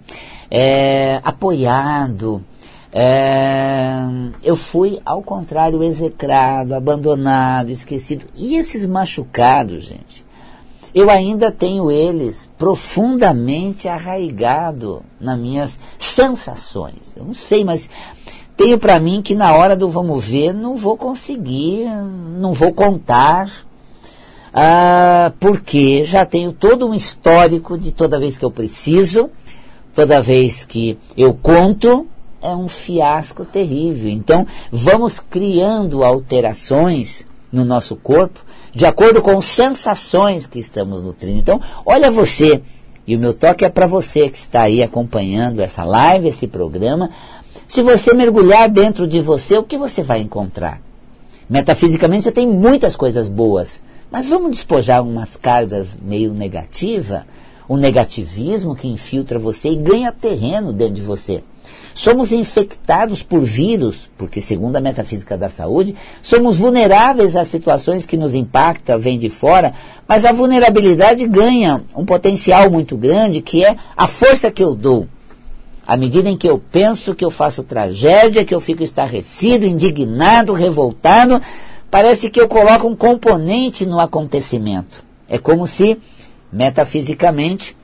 é, 0.50 1.20
apoiado, 1.24 2.44
é, 2.92 4.00
eu 4.42 4.56
fui, 4.56 4.98
ao 5.04 5.22
contrário, 5.22 5.82
execrado, 5.82 6.74
abandonado, 6.74 7.70
esquecido. 7.70 8.24
E 8.34 8.56
esses 8.56 8.86
machucados, 8.86 9.84
gente, 9.84 10.26
eu 10.94 11.10
ainda 11.10 11.52
tenho 11.52 11.90
eles 11.90 12.48
profundamente 12.56 13.88
arraigado 13.88 15.02
nas 15.20 15.38
minhas 15.38 15.78
sensações. 15.98 17.14
Eu 17.14 17.24
não 17.24 17.34
sei, 17.34 17.64
mas 17.64 17.90
tenho 18.56 18.78
para 18.78 18.98
mim 18.98 19.22
que 19.22 19.34
na 19.34 19.54
hora 19.54 19.76
do 19.76 19.88
vamos 19.88 20.24
ver 20.24 20.52
não 20.52 20.76
vou 20.76 20.96
conseguir, 20.96 21.86
não 22.38 22.52
vou 22.52 22.72
contar, 22.72 23.67
ah, 24.52 25.32
porque 25.38 26.04
já 26.04 26.24
tenho 26.24 26.52
todo 26.52 26.86
um 26.86 26.94
histórico 26.94 27.78
de 27.78 27.92
toda 27.92 28.18
vez 28.18 28.38
que 28.38 28.44
eu 28.44 28.50
preciso, 28.50 29.30
toda 29.94 30.22
vez 30.22 30.64
que 30.64 30.98
eu 31.16 31.34
conto, 31.34 32.06
é 32.40 32.54
um 32.54 32.68
fiasco 32.68 33.44
terrível. 33.44 34.08
Então, 34.08 34.46
vamos 34.70 35.20
criando 35.20 36.04
alterações 36.04 37.26
no 37.52 37.64
nosso 37.64 37.96
corpo 37.96 38.40
de 38.74 38.86
acordo 38.86 39.20
com 39.22 39.40
sensações 39.40 40.46
que 40.46 40.58
estamos 40.58 41.02
nutrindo. 41.02 41.38
Então, 41.38 41.60
olha 41.84 42.10
você, 42.10 42.62
e 43.06 43.16
o 43.16 43.18
meu 43.18 43.32
toque 43.34 43.64
é 43.64 43.68
para 43.68 43.86
você 43.86 44.28
que 44.28 44.38
está 44.38 44.62
aí 44.62 44.82
acompanhando 44.82 45.60
essa 45.60 45.82
live, 45.82 46.28
esse 46.28 46.46
programa. 46.46 47.10
Se 47.66 47.82
você 47.82 48.14
mergulhar 48.14 48.68
dentro 48.68 49.06
de 49.06 49.20
você, 49.20 49.56
o 49.56 49.64
que 49.64 49.76
você 49.76 50.02
vai 50.02 50.20
encontrar? 50.20 50.80
Metafisicamente 51.48 52.24
você 52.24 52.32
tem 52.32 52.46
muitas 52.46 52.94
coisas 52.94 53.26
boas, 53.28 53.80
mas 54.10 54.28
vamos 54.28 54.52
despojar 54.52 55.02
umas 55.02 55.36
cargas 55.36 55.96
meio 56.00 56.32
negativas, 56.32 57.22
o 57.68 57.76
negativismo 57.76 58.74
que 58.74 58.88
infiltra 58.88 59.38
você 59.38 59.70
e 59.70 59.76
ganha 59.76 60.10
terreno 60.10 60.72
dentro 60.72 60.94
de 60.94 61.02
você. 61.02 61.42
Somos 61.94 62.32
infectados 62.32 63.24
por 63.24 63.40
vírus, 63.40 64.08
porque, 64.16 64.40
segundo 64.40 64.76
a 64.76 64.80
metafísica 64.80 65.36
da 65.36 65.48
saúde, 65.48 65.96
somos 66.22 66.56
vulneráveis 66.56 67.34
às 67.34 67.48
situações 67.48 68.06
que 68.06 68.16
nos 68.16 68.34
impactam, 68.34 68.98
vêm 69.00 69.18
de 69.18 69.28
fora, 69.28 69.74
mas 70.06 70.24
a 70.24 70.30
vulnerabilidade 70.30 71.26
ganha 71.26 71.82
um 71.96 72.04
potencial 72.04 72.70
muito 72.70 72.96
grande, 72.96 73.42
que 73.42 73.64
é 73.64 73.76
a 73.96 74.06
força 74.06 74.50
que 74.50 74.62
eu 74.62 74.76
dou. 74.76 75.08
À 75.84 75.96
medida 75.96 76.30
em 76.30 76.36
que 76.36 76.48
eu 76.48 76.62
penso 76.70 77.14
que 77.14 77.24
eu 77.24 77.30
faço 77.30 77.64
tragédia, 77.64 78.44
que 78.44 78.54
eu 78.54 78.60
fico 78.60 78.82
estarrecido, 78.82 79.66
indignado, 79.66 80.52
revoltado, 80.52 81.42
parece 81.90 82.30
que 82.30 82.40
eu 82.40 82.48
coloco 82.48 82.86
um 82.86 82.96
componente 82.96 83.86
no 83.86 84.00
acontecimento. 84.00 85.04
É 85.28 85.38
como 85.38 85.66
se, 85.66 85.98
metafisicamente, 86.52 87.76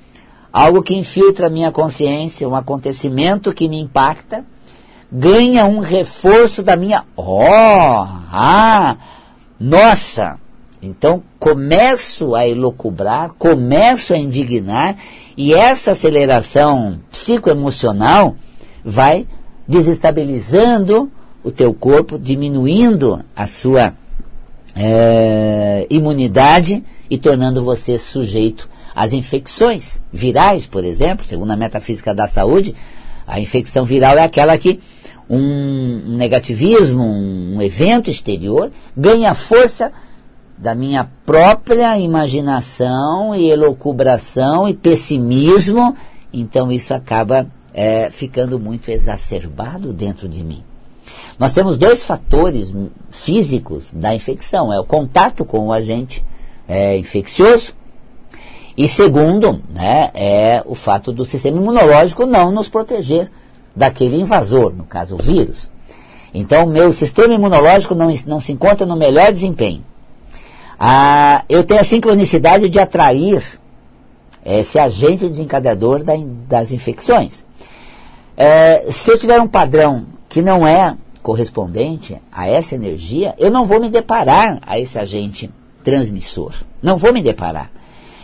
algo 0.52 0.82
que 0.82 0.94
infiltra 0.94 1.49
a 1.49 1.50
minha 1.50 1.73
consciência, 1.73 2.49
um 2.49 2.54
acontecimento 2.54 3.52
que 3.52 3.68
me 3.68 3.80
impacta, 3.80 4.44
ganha 5.11 5.64
um 5.66 5.80
reforço 5.80 6.62
da 6.62 6.76
minha, 6.76 7.04
oh, 7.16 8.06
ah, 8.32 8.96
nossa. 9.58 10.38
Então 10.82 11.23
começo 11.38 12.34
a 12.34 12.46
elocubrar, 12.46 13.32
começo 13.38 14.12
a 14.12 14.18
indignar 14.18 14.96
e 15.37 15.54
essa 15.54 15.92
aceleração 15.92 17.00
psicoemocional 17.11 18.37
vai 18.84 19.26
desestabilizando 19.66 21.11
o 21.44 21.52
teu 21.52 21.74
corpo, 21.74 22.18
diminuindo 22.18 23.22
a 23.36 23.46
sua 23.46 23.92
é, 24.74 25.86
imunidade 25.90 26.82
e 27.08 27.18
tornando 27.18 27.62
você 27.62 27.98
sujeito 27.98 28.68
as 28.94 29.12
infecções 29.12 30.00
virais, 30.12 30.66
por 30.66 30.84
exemplo, 30.84 31.26
segundo 31.26 31.50
a 31.50 31.56
metafísica 31.56 32.14
da 32.14 32.26
saúde, 32.26 32.74
a 33.26 33.40
infecção 33.40 33.84
viral 33.84 34.16
é 34.16 34.24
aquela 34.24 34.56
que 34.56 34.80
um 35.28 36.16
negativismo, 36.16 37.02
um 37.02 37.60
evento 37.60 38.10
exterior, 38.10 38.70
ganha 38.96 39.34
força 39.34 39.92
da 40.56 40.74
minha 40.74 41.10
própria 41.26 41.98
imaginação 41.98 43.34
e 43.34 43.50
elocubração 43.50 44.68
e 44.68 44.74
pessimismo, 44.74 45.96
então 46.32 46.70
isso 46.70 46.94
acaba 46.94 47.46
é, 47.72 48.08
ficando 48.10 48.58
muito 48.58 48.90
exacerbado 48.90 49.92
dentro 49.92 50.28
de 50.28 50.44
mim. 50.44 50.62
Nós 51.38 51.52
temos 51.52 51.76
dois 51.76 52.04
fatores 52.04 52.72
físicos 53.10 53.90
da 53.92 54.14
infecção: 54.14 54.72
é 54.72 54.78
o 54.78 54.84
contato 54.84 55.44
com 55.44 55.66
o 55.66 55.72
agente 55.72 56.24
é, 56.68 56.96
infeccioso 56.96 57.74
e 58.76 58.88
segundo, 58.88 59.62
né, 59.70 60.10
é 60.14 60.62
o 60.66 60.74
fato 60.74 61.12
do 61.12 61.24
sistema 61.24 61.58
imunológico 61.58 62.26
não 62.26 62.50
nos 62.50 62.68
proteger 62.68 63.30
daquele 63.74 64.20
invasor, 64.20 64.72
no 64.74 64.84
caso 64.84 65.14
o 65.14 65.22
vírus. 65.22 65.70
Então, 66.32 66.66
meu 66.66 66.92
sistema 66.92 67.34
imunológico 67.34 67.94
não, 67.94 68.12
não 68.26 68.40
se 68.40 68.50
encontra 68.50 68.84
no 68.84 68.96
melhor 68.96 69.32
desempenho. 69.32 69.84
Ah, 70.78 71.44
eu 71.48 71.62
tenho 71.62 71.80
a 71.80 71.84
sincronicidade 71.84 72.68
de 72.68 72.80
atrair 72.80 73.60
esse 74.44 74.76
agente 74.76 75.28
desencadeador 75.28 76.02
da, 76.02 76.14
das 76.48 76.72
infecções. 76.72 77.44
É, 78.36 78.86
se 78.90 79.12
eu 79.12 79.18
tiver 79.18 79.40
um 79.40 79.46
padrão 79.46 80.04
que 80.28 80.42
não 80.42 80.66
é 80.66 80.96
correspondente 81.25 82.23
a 82.31 82.47
essa 82.47 82.76
energia, 82.76 83.35
eu 83.37 83.50
não 83.50 83.64
vou 83.64 83.81
me 83.81 83.90
deparar 83.90 84.61
a 84.64 84.78
esse 84.78 84.97
agente 84.97 85.50
transmissor. 85.83 86.52
Não 86.81 86.97
vou 86.97 87.12
me 87.12 87.21
deparar 87.21 87.73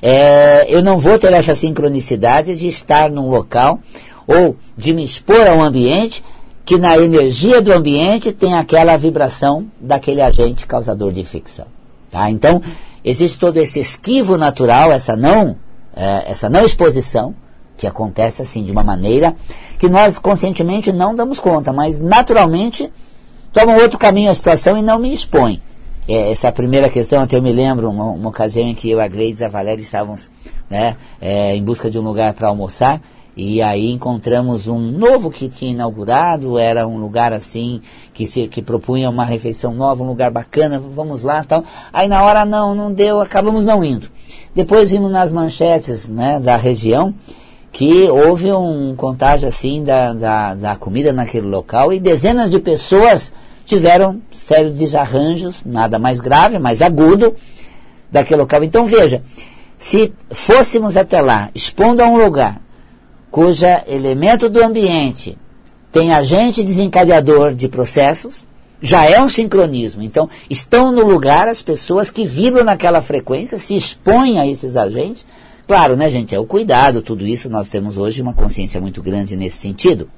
é, 0.03 0.67
eu 0.69 0.83
não 0.83 0.99
vou 0.99 1.19
ter 1.19 1.33
essa 1.33 1.55
sincronicidade 1.55 2.57
de 2.57 2.69
estar 2.69 3.11
num 3.11 3.29
local 3.29 3.81
ou 4.27 4.57
de 4.77 4.93
me 4.93 5.05
expor 5.05 5.47
a 5.47 5.55
um 5.55 5.63
ambiente 5.63 6.25
que 6.65 6.79
na 6.79 6.97
energia 6.97 7.61
do 7.61 7.73
ambiente 7.73 8.33
tem 8.33 8.55
aquela 8.55 8.97
vibração 8.97 9.67
daquele 9.81 10.23
agente 10.23 10.67
causador 10.67 11.13
de 11.13 11.21
infecção. 11.21 11.67
Tá? 12.11 12.31
Então, 12.31 12.63
existe 13.05 13.39
todo 13.39 13.57
esse 13.57 13.81
esquivo 13.81 14.37
natural, 14.37 14.93
essa 14.93 15.17
não, 15.17 15.57
é, 15.95 16.31
essa 16.31 16.49
não 16.49 16.65
exposição, 16.65 17.35
que 17.81 17.87
acontece 17.87 18.43
assim 18.43 18.63
de 18.63 18.71
uma 18.71 18.85
maneira 18.85 19.35
que 19.79 19.89
nós 19.89 20.19
conscientemente 20.19 20.93
não 20.93 21.15
damos 21.15 21.41
conta, 21.41 21.73
mas 21.73 21.99
naturalmente 21.99 22.93
toma 23.53 23.75
outro 23.75 23.99
caminho 23.99 24.31
a 24.31 24.35
situação 24.35 24.77
e 24.77 24.83
não 24.83 24.99
me 24.99 25.13
expõe 25.13 25.61
é, 26.11 26.33
essa 26.33 26.51
primeira 26.51 26.89
questão, 26.89 27.23
até 27.23 27.37
eu 27.37 27.43
me 27.43 27.53
lembro, 27.53 27.89
uma, 27.89 28.05
uma 28.07 28.29
ocasião 28.29 28.67
em 28.67 28.75
que 28.75 28.91
eu, 28.91 29.01
a 29.01 29.07
Gleides 29.07 29.41
e 29.41 29.45
a 29.45 29.49
Valéria 29.49 29.81
estávamos 29.81 30.29
né, 30.69 30.97
é, 31.21 31.55
em 31.55 31.63
busca 31.63 31.91
de 31.91 31.99
um 31.99 32.03
lugar 32.03 32.33
para 32.35 32.49
almoçar, 32.49 33.01
e 33.37 33.63
aí 33.63 33.93
encontramos 33.93 34.67
um 34.67 34.79
novo 34.79 35.31
que 35.31 35.49
tinha 35.49 35.71
inaugurado, 35.71 36.59
era 36.59 36.87
um 36.87 36.99
lugar 36.99 37.33
assim, 37.33 37.81
que, 38.13 38.27
se, 38.27 38.49
que 38.49 38.61
propunha 38.61 39.09
uma 39.09 39.25
refeição 39.25 39.73
nova, 39.73 40.03
um 40.03 40.07
lugar 40.09 40.33
bacana, 40.33 40.81
vamos 40.81 41.23
lá 41.23 41.45
tal. 41.45 41.65
Aí 41.93 42.09
na 42.09 42.23
hora 42.25 42.45
não, 42.45 42.75
não 42.75 42.93
deu, 42.93 43.21
acabamos 43.21 43.65
não 43.65 43.85
indo. 43.85 44.09
Depois 44.53 44.91
vimos 44.91 45.13
nas 45.13 45.31
manchetes 45.31 46.09
né, 46.09 46.41
da 46.41 46.57
região 46.57 47.15
que 47.73 48.09
houve 48.11 48.53
um 48.53 48.95
contágio 48.97 49.49
assim 49.49 49.83
da, 49.83 50.13
da, 50.13 50.55
da 50.55 50.77
comida 50.77 51.13
naquele 51.13 51.47
local 51.47 51.93
e 51.93 52.01
dezenas 52.01 52.51
de 52.51 52.59
pessoas 52.59 53.33
tiveram 53.65 54.21
sérios 54.33 54.73
desarranjos, 54.73 55.61
nada 55.65 55.99
mais 55.99 56.21
grave, 56.21 56.59
mais 56.59 56.83
agudo 56.83 57.35
daquele 58.11 58.41
local. 58.41 58.65
Então 58.65 58.85
veja, 58.85 59.23
se 59.79 60.13
fôssemos 60.31 60.97
até 60.97 61.21
lá, 61.21 61.51
expondo 61.55 62.03
a 62.03 62.07
um 62.07 62.17
lugar 62.17 62.61
cuja 63.31 63.85
elemento 63.87 64.49
do 64.49 64.63
ambiente 64.63 65.39
tem 65.93 66.13
agente 66.13 66.63
desencadeador 66.63 67.55
de 67.55 67.69
processos, 67.69 68.47
já 68.81 69.05
é 69.05 69.21
um 69.21 69.29
sincronismo. 69.29 70.03
Então, 70.03 70.29
estão 70.49 70.91
no 70.93 71.05
lugar 71.05 71.49
as 71.49 71.63
pessoas 71.63 72.11
que 72.11 72.25
vibram 72.25 72.65
naquela 72.65 73.03
frequência, 73.03 73.59
se 73.59 73.77
expõem 73.77 74.39
a 74.39 74.47
esses 74.47 74.77
agentes. 74.77 75.27
Claro, 75.71 75.97
né, 75.97 76.11
gente? 76.11 76.35
É 76.35 76.39
o 76.41 76.45
cuidado, 76.45 77.01
tudo 77.01 77.25
isso 77.25 77.49
nós 77.49 77.69
temos 77.69 77.97
hoje 77.97 78.21
uma 78.21 78.35
consciência 78.35 78.81
muito 78.81 79.01
grande 79.01 79.37
nesse 79.37 79.59
sentido. 79.59 80.11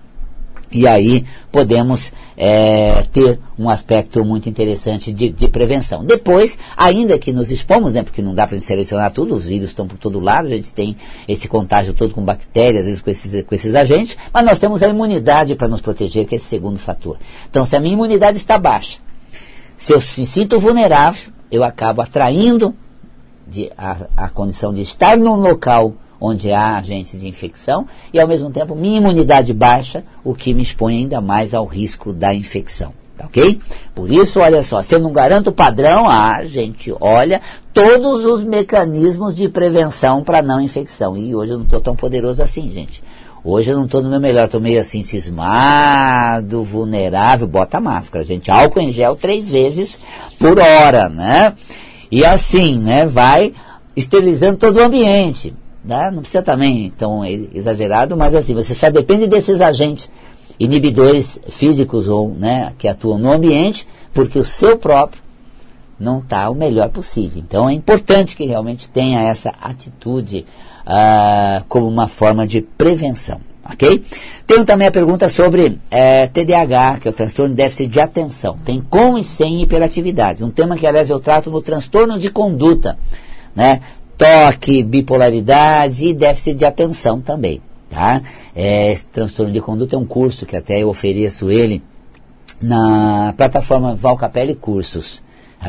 E 0.71 0.87
aí 0.87 1.27
podemos 1.51 2.11
é, 2.39 3.03
ter 3.13 3.39
um 3.59 3.69
aspecto 3.69 4.25
muito 4.25 4.49
interessante 4.49 5.13
de, 5.13 5.29
de, 5.29 5.49
prevenção. 5.49 6.07
Depois, 6.07 6.59
ainda 6.75 7.19
que 7.19 7.35
nos 7.35 7.51
expomos, 7.51 7.93
né, 7.93 8.03
porque 8.03 8.23
não 8.23 8.35
dá 8.35 8.47
para 8.47 8.59
selecionar 8.63 9.11
tudo, 9.11 9.35
os 9.35 9.45
vírus 9.45 9.69
estão 9.69 9.87
por 9.87 9.99
todo 9.99 10.19
lado, 10.19 10.47
a 10.47 10.53
gente 10.53 10.73
tem 10.73 10.97
esse 11.29 11.47
contágio 11.47 11.93
todo 11.93 12.15
com 12.15 12.25
bactérias, 12.25 12.85
às 12.85 12.87
vezes 12.87 13.03
com 13.03 13.11
esses, 13.11 13.43
com 13.43 13.55
esses 13.55 13.75
agentes, 13.75 14.17
mas 14.33 14.47
nós 14.47 14.59
temos 14.59 14.83
a 14.83 14.89
imunidade 14.89 15.55
para 15.55 15.69
nos 15.69 15.83
proteger, 15.83 16.25
que 16.25 16.35
é 16.35 16.37
esse 16.37 16.47
segundo 16.47 16.79
fator. 16.79 17.19
Então, 17.51 17.67
se 17.67 17.77
a 17.77 17.81
minha 17.81 17.93
imunidade 17.93 18.39
está 18.39 18.57
baixa, 18.57 19.01
se 19.77 19.93
eu 19.93 20.03
me 20.17 20.27
sinto 20.27 20.59
vulnerável, 20.59 21.31
eu 21.51 21.63
acabo 21.63 22.01
atraindo 22.01 22.75
de, 23.47 23.71
a, 23.77 23.97
a 24.17 24.29
condição 24.29 24.73
de 24.73 24.83
estar 24.83 25.17
num 25.17 25.37
local 25.37 25.95
onde 26.21 26.53
há 26.53 26.77
agentes 26.77 27.19
de 27.19 27.27
infecção, 27.27 27.87
e 28.13 28.21
ao 28.21 28.29
mesmo 28.29 28.49
tempo 28.49 28.77
minha 28.77 28.99
imunidade 28.99 29.53
baixa, 29.53 30.05
o 30.23 30.35
que 30.35 30.55
me 30.55 30.63
expõe 30.63 30.99
ainda 30.99 31.21
mais 31.21 31.53
ao 31.53 31.67
risco 31.67 32.13
da 32.13 32.33
infecção. 32.33 32.93
Tá 33.19 33.27
ok? 33.27 33.61
Por 33.95 34.11
isso, 34.11 34.41
olha 34.41 34.63
só, 34.63 34.83
se 34.83 34.95
eu 34.95 35.01
não 35.01 35.13
garanto 35.13 35.49
o 35.49 35.53
padrão, 35.53 36.09
ah, 36.09 36.45
gente, 36.45 36.95
olha 37.01 37.41
todos 37.75 38.25
os 38.25 38.45
mecanismos 38.45 39.37
de 39.37 39.49
prevenção 39.49 40.23
para 40.23 40.41
não 40.41 40.61
infecção. 40.61 41.17
E 41.17 41.35
hoje 41.35 41.53
eu 41.53 41.59
não 41.59 41.65
estou 41.65 41.81
tão 41.81 41.97
poderoso 41.97 42.43
assim, 42.43 42.71
gente. 42.73 43.03
Hoje 43.45 43.71
eu 43.71 43.77
não 43.77 43.87
estou 43.87 44.01
no 44.01 44.09
meu 44.09 44.21
melhor, 44.21 44.47
estou 44.47 44.61
meio 44.61 44.81
assim 44.81 45.03
cismado, 45.03 46.63
vulnerável, 46.63 47.49
bota 47.49 47.81
máscara, 47.81 48.25
gente. 48.25 48.51
Álcool 48.51 48.81
em 48.81 48.91
gel 48.91 49.17
três 49.17 49.51
vezes 49.51 49.99
por 50.39 50.59
hora, 50.61 51.09
né? 51.09 51.53
E 52.13 52.27
assim, 52.27 52.79
né, 52.79 53.07
vai 53.07 53.55
esterilizando 53.97 54.59
todo 54.59 54.77
o 54.77 54.85
ambiente. 54.85 55.55
Né? 55.83 56.11
Não 56.11 56.21
precisa 56.21 56.43
também 56.43 56.91
tão 56.91 57.25
exagerado, 57.25 58.15
mas 58.19 58.35
assim, 58.35 58.55
você 58.55 58.75
só 58.75 58.91
depende 58.91 59.27
desses 59.27 59.63
agentes 59.63 60.11
inibidores 60.61 61.41
físicos 61.49 62.09
ou 62.09 62.29
né, 62.29 62.75
que 62.77 62.87
atuam 62.87 63.19
no 63.19 63.33
ambiente, 63.33 63.89
porque 64.13 64.39
o 64.39 64.45
seu 64.45 64.77
próprio 64.77 65.23
não 65.99 66.19
está 66.19 66.51
o 66.51 66.55
melhor 66.55 66.91
possível. 66.91 67.43
Então 67.43 67.67
é 67.67 67.73
importante 67.73 68.37
que 68.37 68.45
realmente 68.45 68.91
tenha 68.91 69.23
essa 69.23 69.49
atitude 69.59 70.45
ah, 70.85 71.63
como 71.67 71.89
uma 71.89 72.09
forma 72.09 72.47
de 72.47 72.61
prevenção. 72.61 73.41
Ok? 73.71 74.03
Tenho 74.47 74.65
também 74.65 74.89
a 74.89 74.91
pergunta 74.91 75.29
sobre 75.29 75.79
é, 75.91 76.27
TDAH, 76.27 76.99
que 77.01 77.09
é 77.09 77.11
o 77.11 77.15
transtorno 77.15 77.51
de 77.51 77.63
déficit 77.63 77.89
de 77.89 78.01
atenção. 78.01 78.59
Tem 78.65 78.81
com 78.81 79.17
e 79.17 79.25
sem 79.25 79.63
hiperatividade. 79.63 80.43
Um 80.43 80.51
tema 80.51 80.77
que, 80.77 80.87
aliás, 80.87 81.11
eu 81.11 81.21
trato 81.21 81.51
no 81.51 81.63
transtorno 81.63 82.19
de 82.19 82.31
conduta. 82.31 82.99
Né? 83.55 83.81
toque, 84.23 84.85
bipolaridade 84.85 86.07
e 86.07 86.15
déficit 86.15 86.55
de 86.55 86.65
atenção 86.65 87.21
também. 87.21 87.61
Tá? 87.91 88.23
É, 88.55 88.93
esse 88.93 89.07
transtorno 89.07 89.53
de 89.53 89.61
conduta 89.61 89.97
é 89.97 89.99
um 89.99 90.07
curso 90.07 90.47
que 90.47 90.57
até 90.57 90.81
eu 90.81 90.89
ofereço 90.89 91.51
ele 91.51 91.83
na 92.61 93.35
plataforma 93.37 93.97
Valcapelli 93.97 94.55
Cursos. 94.55 95.21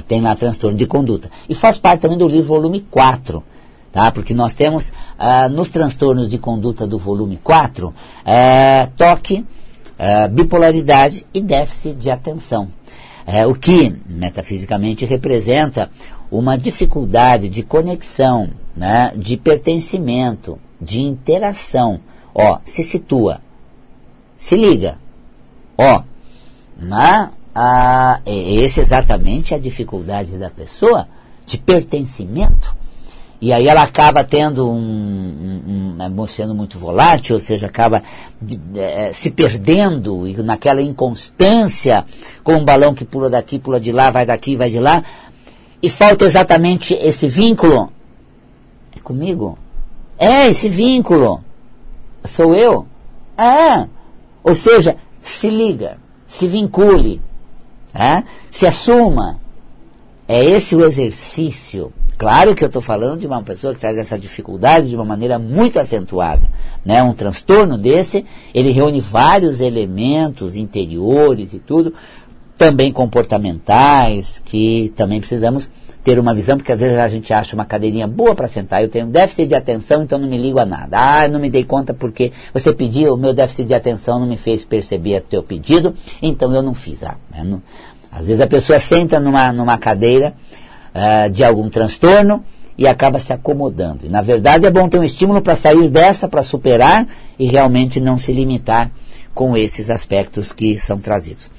Tem 0.07 0.21
lá 0.21 0.35
transtorno 0.35 0.77
de 0.77 0.85
conduta. 0.85 1.29
E 1.47 1.53
faz 1.53 1.77
parte 1.77 2.01
também 2.01 2.17
do 2.17 2.27
livro 2.27 2.47
volume 2.47 2.81
4. 2.89 3.43
Tá? 3.93 4.11
Porque 4.11 4.33
nós 4.33 4.55
temos 4.55 4.91
ah, 5.19 5.47
nos 5.47 5.69
transtornos 5.69 6.27
de 6.27 6.39
conduta 6.39 6.87
do 6.87 6.97
volume 6.97 7.37
4 7.37 7.93
ah, 8.25 8.89
toque, 8.97 9.45
ah, 9.99 10.27
bipolaridade 10.27 11.25
e 11.31 11.39
déficit 11.39 11.93
de 11.93 12.09
atenção. 12.09 12.67
É, 13.25 13.45
o 13.45 13.55
que 13.55 13.95
metafisicamente 14.05 15.05
representa 15.05 15.89
uma 16.29 16.57
dificuldade 16.57 17.47
de 17.47 17.63
conexão, 17.63 18.49
né, 18.75 19.13
de 19.15 19.37
pertencimento, 19.37 20.59
de 20.81 21.01
interação. 21.01 22.01
Ó, 22.33 22.59
se 22.65 22.83
situa, 22.83 23.39
se 24.37 24.57
liga. 24.57 24.97
Ó, 25.77 26.03
na, 26.75 27.31
a, 27.53 28.19
esse 28.25 28.81
exatamente 28.81 29.53
é 29.53 29.57
a 29.57 29.59
dificuldade 29.59 30.37
da 30.37 30.49
pessoa 30.49 31.07
de 31.45 31.57
pertencimento. 31.57 32.75
E 33.43 33.51
aí 33.51 33.67
ela 33.67 33.83
acaba 33.83 34.23
tendo 34.23 34.71
um, 34.71 35.93
um, 35.97 36.21
um 36.21 36.27
sendo 36.27 36.55
muito 36.55 36.79
volátil, 36.79 37.35
ou 37.35 37.41
seja, 37.41 37.67
acaba 37.67 38.01
de, 38.41 38.57
é, 38.73 39.11
se 39.11 39.29
perdendo 39.31 40.25
e 40.25 40.33
naquela 40.41 40.81
inconstância, 40.81 42.05
com 42.41 42.53
um 42.53 42.63
balão 42.63 42.93
que 42.93 43.03
pula 43.03 43.29
daqui, 43.29 43.59
pula 43.59 43.81
de 43.81 43.91
lá, 43.91 44.09
vai 44.09 44.25
daqui, 44.25 44.55
vai 44.55 44.69
de 44.69 44.79
lá, 44.79 45.03
e 45.81 45.89
falta 45.89 46.23
exatamente 46.23 46.93
esse 46.93 47.27
vínculo. 47.27 47.91
É 48.95 49.01
comigo? 49.01 49.57
É, 50.17 50.47
esse 50.47 50.69
vínculo. 50.69 51.43
Sou 52.23 52.55
eu? 52.55 52.87
É. 53.37 53.89
Ou 54.41 54.55
seja, 54.55 54.95
se 55.19 55.49
liga, 55.49 55.97
se 56.25 56.47
vincule, 56.47 57.21
é? 57.93 58.23
se 58.49 58.65
assuma. 58.65 59.37
É 60.29 60.41
esse 60.45 60.77
o 60.77 60.85
exercício. 60.85 61.91
Claro 62.17 62.55
que 62.55 62.63
eu 62.63 62.67
estou 62.67 62.81
falando 62.81 63.19
de 63.19 63.27
uma 63.27 63.41
pessoa 63.41 63.73
que 63.73 63.79
traz 63.79 63.97
essa 63.97 64.17
dificuldade 64.17 64.89
de 64.89 64.95
uma 64.95 65.05
maneira 65.05 65.39
muito 65.39 65.79
acentuada. 65.79 66.49
Né? 66.85 67.01
Um 67.01 67.13
transtorno 67.13 67.77
desse, 67.77 68.25
ele 68.53 68.71
reúne 68.71 69.01
vários 69.01 69.61
elementos 69.61 70.55
interiores 70.55 71.53
e 71.53 71.59
tudo, 71.59 71.93
também 72.57 72.91
comportamentais, 72.91 74.41
que 74.43 74.93
também 74.95 75.19
precisamos 75.19 75.67
ter 76.03 76.19
uma 76.19 76.33
visão, 76.33 76.57
porque 76.57 76.71
às 76.71 76.79
vezes 76.79 76.97
a 76.97 77.07
gente 77.07 77.33
acha 77.33 77.55
uma 77.55 77.63
cadeirinha 77.63 78.05
boa 78.05 78.35
para 78.35 78.47
sentar, 78.47 78.83
eu 78.83 78.89
tenho 78.89 79.07
déficit 79.07 79.47
de 79.47 79.55
atenção, 79.55 80.03
então 80.03 80.19
não 80.19 80.27
me 80.27 80.37
ligo 80.37 80.59
a 80.59 80.65
nada. 80.65 80.97
Ah, 80.97 81.27
não 81.29 81.39
me 81.39 81.49
dei 81.49 81.63
conta 81.63 81.93
porque 81.93 82.33
você 82.53 82.73
pediu, 82.73 83.13
o 83.13 83.17
meu 83.17 83.33
déficit 83.33 83.65
de 83.65 83.73
atenção 83.73 84.19
não 84.19 84.27
me 84.27 84.35
fez 84.35 84.65
perceber 84.65 85.19
o 85.19 85.21
teu 85.21 85.41
pedido, 85.41 85.95
então 86.21 86.53
eu 86.53 86.61
não 86.61 86.73
fiz. 86.73 87.03
Ah, 87.03 87.15
né? 87.31 87.59
Às 88.11 88.27
vezes 88.27 88.41
a 88.41 88.47
pessoa 88.47 88.79
senta 88.79 89.19
numa, 89.19 89.51
numa 89.51 89.77
cadeira 89.77 90.35
uh, 90.93 91.29
de 91.29 91.43
algum 91.43 91.69
transtorno 91.69 92.43
e 92.77 92.87
acaba 92.87 93.19
se 93.19 93.31
acomodando. 93.31 94.05
E 94.05 94.09
na 94.09 94.21
verdade 94.21 94.65
é 94.65 94.71
bom 94.71 94.87
ter 94.89 94.99
um 94.99 95.03
estímulo 95.03 95.41
para 95.41 95.55
sair 95.55 95.89
dessa, 95.89 96.27
para 96.27 96.43
superar 96.43 97.07
e 97.37 97.45
realmente 97.45 97.99
não 97.99 98.17
se 98.17 98.31
limitar 98.31 98.91
com 99.33 99.55
esses 99.57 99.89
aspectos 99.89 100.51
que 100.51 100.77
são 100.79 100.99
trazidos. 100.99 101.51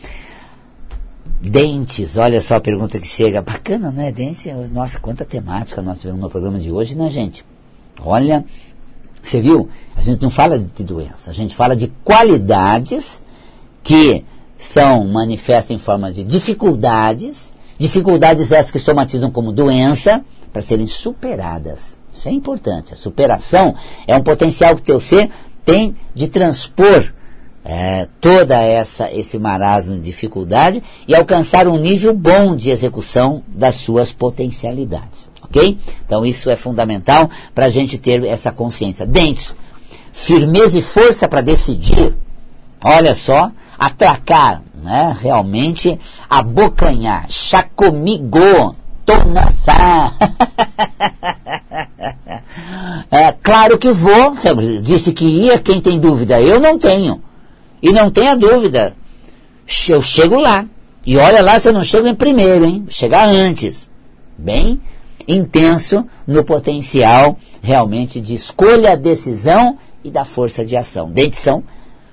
Dentes, 1.40 2.16
olha 2.16 2.40
só 2.40 2.56
a 2.56 2.60
pergunta 2.60 2.98
que 2.98 3.06
chega. 3.06 3.42
Bacana, 3.42 3.90
né? 3.90 4.10
Dentes, 4.10 4.70
nossa, 4.70 4.98
quanta 4.98 5.24
temática 5.24 5.82
nós 5.82 6.00
tivemos 6.00 6.20
no 6.20 6.30
programa 6.30 6.58
de 6.58 6.70
hoje, 6.70 6.94
né, 6.94 7.10
gente? 7.10 7.44
Olha, 8.00 8.44
você 9.22 9.40
viu? 9.40 9.68
A 9.96 10.02
gente 10.02 10.22
não 10.22 10.30
fala 10.30 10.58
de 10.58 10.84
doença, 10.84 11.30
a 11.30 11.34
gente 11.34 11.54
fala 11.54 11.76
de 11.76 11.88
qualidades 12.02 13.22
que 13.82 14.24
são 14.56 15.06
manifestas 15.06 15.70
em 15.70 15.78
forma 15.78 16.12
de 16.12 16.24
dificuldades, 16.24 17.52
dificuldades 17.84 18.50
essas 18.50 18.70
que 18.70 18.78
somatizam 18.78 19.30
como 19.30 19.52
doença, 19.52 20.24
para 20.50 20.62
serem 20.62 20.86
superadas. 20.86 21.98
Isso 22.10 22.28
é 22.28 22.32
importante. 22.32 22.94
A 22.94 22.96
superação 22.96 23.74
é 24.06 24.16
um 24.16 24.22
potencial 24.22 24.74
que 24.74 24.80
o 24.80 24.84
teu 24.84 25.00
ser 25.00 25.30
tem 25.64 25.94
de 26.14 26.28
transpor 26.28 27.12
é, 27.62 28.08
toda 28.20 28.60
essa 28.60 29.10
esse 29.12 29.38
marasmo 29.38 29.94
de 29.94 30.00
dificuldade 30.00 30.82
e 31.06 31.14
alcançar 31.14 31.66
um 31.66 31.76
nível 31.76 32.14
bom 32.14 32.56
de 32.56 32.70
execução 32.70 33.42
das 33.48 33.74
suas 33.74 34.12
potencialidades. 34.12 35.28
Ok? 35.42 35.76
Então 36.06 36.24
isso 36.24 36.48
é 36.48 36.56
fundamental 36.56 37.28
para 37.54 37.66
a 37.66 37.70
gente 37.70 37.98
ter 37.98 38.24
essa 38.24 38.50
consciência. 38.50 39.04
Dentes, 39.04 39.54
firmeza 40.10 40.78
e 40.78 40.82
força 40.82 41.28
para 41.28 41.42
decidir. 41.42 42.14
Olha 42.82 43.14
só, 43.14 43.50
atracar, 43.86 44.62
né? 44.74 45.16
realmente 45.20 45.98
abocanhar, 46.28 47.26
chacomigou, 47.28 48.74
tonaçar. 49.04 50.16
é, 53.10 53.32
claro 53.32 53.78
que 53.78 53.92
vou, 53.92 54.34
disse 54.82 55.12
que 55.12 55.24
ia, 55.24 55.58
quem 55.58 55.80
tem 55.80 56.00
dúvida? 56.00 56.40
Eu 56.40 56.60
não 56.60 56.78
tenho. 56.78 57.22
E 57.82 57.92
não 57.92 58.10
tenha 58.10 58.34
dúvida, 58.34 58.96
eu 59.88 60.00
chego 60.00 60.38
lá. 60.38 60.64
E 61.06 61.18
olha 61.18 61.42
lá 61.42 61.60
se 61.60 61.68
eu 61.68 61.72
não 61.72 61.84
chego 61.84 62.06
em 62.06 62.14
primeiro, 62.14 62.64
hein? 62.64 62.86
Chegar 62.88 63.28
antes. 63.28 63.86
Bem 64.38 64.80
intenso 65.26 66.06
no 66.26 66.44
potencial 66.44 67.38
realmente 67.62 68.20
de 68.20 68.34
escolha, 68.34 68.96
decisão 68.96 69.78
e 70.02 70.10
da 70.10 70.24
força 70.24 70.64
de 70.64 70.76
ação. 70.76 71.10
Dentição, 71.10 71.62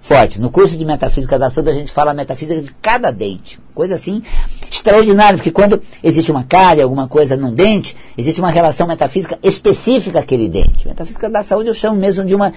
forte. 0.02 0.42
No 0.42 0.50
curso 0.50 0.76
de 0.76 0.84
metafísica 0.84 1.40
da 1.40 1.50
saúde 1.50 1.70
a 1.70 1.74
gente 1.74 1.92
fala 1.92 2.14
metafísica 2.14 2.60
de 2.60 2.74
cada 2.82 3.12
dente. 3.12 3.60
Coisa 3.74 3.96
assim 3.96 4.22
extraordinária, 4.70 5.38
porque 5.38 5.52
quando 5.52 5.82
existe 6.02 6.32
uma 6.32 6.44
cárie, 6.44 6.82
alguma 6.82 7.08
coisa 7.08 7.38
num 7.38 7.54
dente, 7.54 7.96
existe 8.18 8.42
uma 8.42 8.50
relação 8.50 8.88
metafísica 8.88 9.38
específica 9.44 10.20
àquele 10.20 10.50
dente. 10.50 10.88
Metafísica 10.88 11.30
da 11.30 11.44
saúde 11.44 11.70
eu 11.70 11.74
chamo 11.74 11.98
mesmo 11.98 12.26
de 12.26 12.34
uma, 12.34 12.54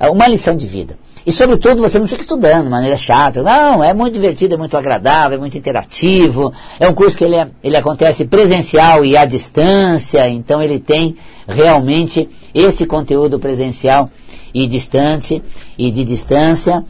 uma 0.00 0.26
lição 0.26 0.56
de 0.56 0.66
vida. 0.66 0.96
E, 1.24 1.30
sobretudo, 1.30 1.80
você 1.80 2.00
não 2.00 2.06
fica 2.08 2.22
estudando 2.22 2.64
de 2.64 2.70
maneira 2.70 2.96
chata. 2.96 3.42
Não, 3.42 3.84
é 3.84 3.94
muito 3.94 4.14
divertido, 4.14 4.54
é 4.54 4.58
muito 4.58 4.76
agradável, 4.76 5.36
é 5.36 5.40
muito 5.40 5.56
interativo. 5.56 6.52
É 6.80 6.88
um 6.88 6.94
curso 6.94 7.16
que 7.16 7.22
ele, 7.22 7.36
é, 7.36 7.48
ele 7.62 7.76
acontece 7.76 8.24
presencial 8.24 9.04
e 9.04 9.16
à 9.16 9.24
distância, 9.24 10.28
então 10.28 10.60
ele 10.60 10.80
tem 10.80 11.16
realmente 11.46 12.28
esse 12.52 12.86
conteúdo 12.86 13.38
presencial 13.38 14.10
e 14.52 14.66
distante 14.66 15.42
e 15.76 15.90
de 15.90 16.04
distância. 16.04 16.84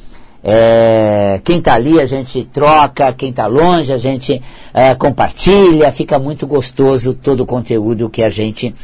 É, 0.45 1.41
quem 1.45 1.59
está 1.59 1.75
ali 1.75 2.01
a 2.01 2.07
gente 2.07 2.45
troca, 2.45 3.13
quem 3.13 3.31
está 3.31 3.47
longe 3.47 3.93
a 3.93 3.99
gente 3.99 4.43
é, 4.75 4.95
compartilha, 4.95 5.93
fica 5.93 6.19
muito 6.19 6.47
gostoso 6.47 7.15
todo 7.15 7.43
o 7.43 7.47
conteúdo 7.47 8.11
que 8.11 8.23
a 8.23 8.31
gente 8.31 8.75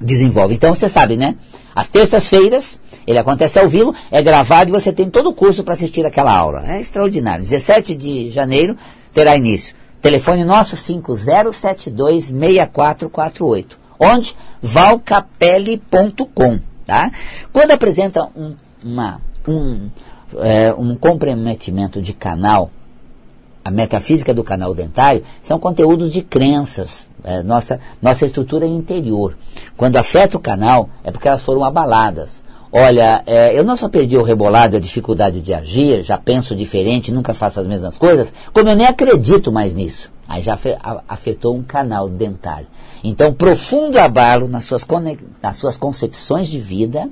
desenvolve. 0.00 0.54
Então 0.54 0.74
você 0.74 0.88
sabe, 0.88 1.16
né? 1.16 1.34
Às 1.74 1.88
terças-feiras, 1.88 2.78
ele 3.06 3.18
acontece 3.18 3.58
ao 3.58 3.68
vivo, 3.68 3.94
é 4.10 4.22
gravado 4.22 4.70
e 4.70 4.72
você 4.72 4.90
tem 4.92 5.10
todo 5.10 5.28
o 5.30 5.34
curso 5.34 5.64
para 5.64 5.74
assistir 5.74 6.06
aquela 6.06 6.32
aula. 6.32 6.62
É 6.66 6.80
extraordinário. 6.80 7.42
17 7.42 7.96
de 7.96 8.30
janeiro 8.30 8.76
terá 9.12 9.36
início. 9.36 9.74
Telefone 10.00 10.44
nosso 10.44 10.76
50726448. 10.76 13.66
Onde? 13.98 14.36
valcapelli.com. 14.62 16.73
Tá? 16.84 17.10
Quando 17.52 17.70
apresenta 17.70 18.28
um, 18.36 18.54
uma, 18.84 19.20
um, 19.48 19.88
é, 20.38 20.72
um 20.74 20.94
comprometimento 20.94 22.02
de 22.02 22.12
canal, 22.12 22.70
a 23.64 23.70
metafísica 23.70 24.34
do 24.34 24.44
canal 24.44 24.74
dentário, 24.74 25.24
são 25.42 25.58
conteúdos 25.58 26.12
de 26.12 26.22
crenças, 26.22 27.06
é, 27.24 27.42
nossa, 27.42 27.80
nossa 28.02 28.26
estrutura 28.26 28.66
interior. 28.66 29.36
Quando 29.76 29.96
afeta 29.96 30.36
o 30.36 30.40
canal, 30.40 30.90
é 31.02 31.10
porque 31.10 31.26
elas 31.26 31.40
foram 31.40 31.64
abaladas. 31.64 32.44
Olha, 32.70 33.22
é, 33.24 33.56
eu 33.56 33.64
não 33.64 33.76
só 33.76 33.88
perdi 33.88 34.16
o 34.16 34.22
rebolado, 34.22 34.76
a 34.76 34.80
dificuldade 34.80 35.40
de 35.40 35.54
agir, 35.54 36.02
já 36.02 36.18
penso 36.18 36.54
diferente, 36.54 37.12
nunca 37.12 37.32
faço 37.32 37.60
as 37.60 37.66
mesmas 37.66 37.96
coisas, 37.96 38.34
como 38.52 38.68
eu 38.68 38.76
nem 38.76 38.86
acredito 38.86 39.50
mais 39.52 39.74
nisso. 39.74 40.12
Aí 40.28 40.42
já 40.42 40.58
afetou 41.08 41.54
um 41.54 41.62
canal 41.62 42.08
dentário. 42.08 42.66
Então, 43.02 43.32
profundo 43.32 43.98
abalo 43.98 44.48
nas 44.48 44.64
suas, 44.64 44.86
nas 45.42 45.56
suas 45.56 45.76
concepções 45.76 46.48
de 46.48 46.58
vida, 46.58 47.08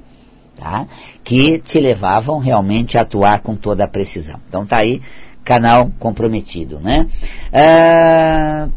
tá? 0.57 0.87
que 1.23 1.59
te 1.59 1.79
levavam 1.79 2.39
realmente 2.39 2.97
a 2.97 3.03
atuar 3.03 3.41
com 3.41 3.55
toda 3.55 3.85
a 3.85 3.89
precisão. 3.89 4.41
Então 4.49 4.65
tá 4.65 4.79
aí, 4.79 5.03
canal 5.45 5.91
comprometido, 5.99 6.81
né? 6.81 7.07
Ah, 7.53 8.69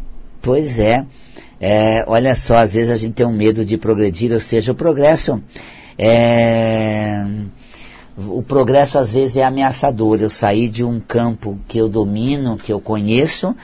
pois 0.42 0.78
é. 0.78 1.04
É, 1.58 2.04
olha 2.06 2.36
só, 2.36 2.58
às 2.58 2.74
vezes 2.74 2.90
a 2.90 2.96
gente 2.98 3.14
tem 3.14 3.24
um 3.24 3.32
medo 3.32 3.64
de 3.64 3.78
progredir, 3.78 4.30
ou 4.30 4.40
seja, 4.40 4.72
o 4.72 4.74
progresso 4.74 5.42
é, 5.98 7.24
o 8.18 8.42
progresso 8.42 8.98
às 8.98 9.12
vezes 9.12 9.36
é 9.36 9.44
ameaçador. 9.44 10.20
Eu 10.20 10.30
sair 10.30 10.68
de 10.68 10.84
um 10.84 11.00
campo 11.00 11.58
que 11.68 11.78
eu 11.78 11.88
domino, 11.88 12.56
que 12.56 12.72
eu 12.72 12.80
conheço, 12.80 13.54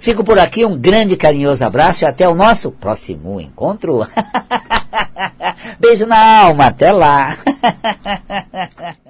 Fico 0.00 0.24
por 0.24 0.38
aqui, 0.38 0.64
um 0.64 0.76
grande 0.76 1.16
carinhoso 1.16 1.64
abraço 1.64 2.04
e 2.04 2.06
até 2.06 2.28
o 2.28 2.34
nosso 2.34 2.70
próximo 2.70 3.40
encontro. 3.40 4.06
Beijo 5.78 6.06
na 6.06 6.40
alma, 6.40 6.66
até 6.66 6.92
lá. 6.92 7.36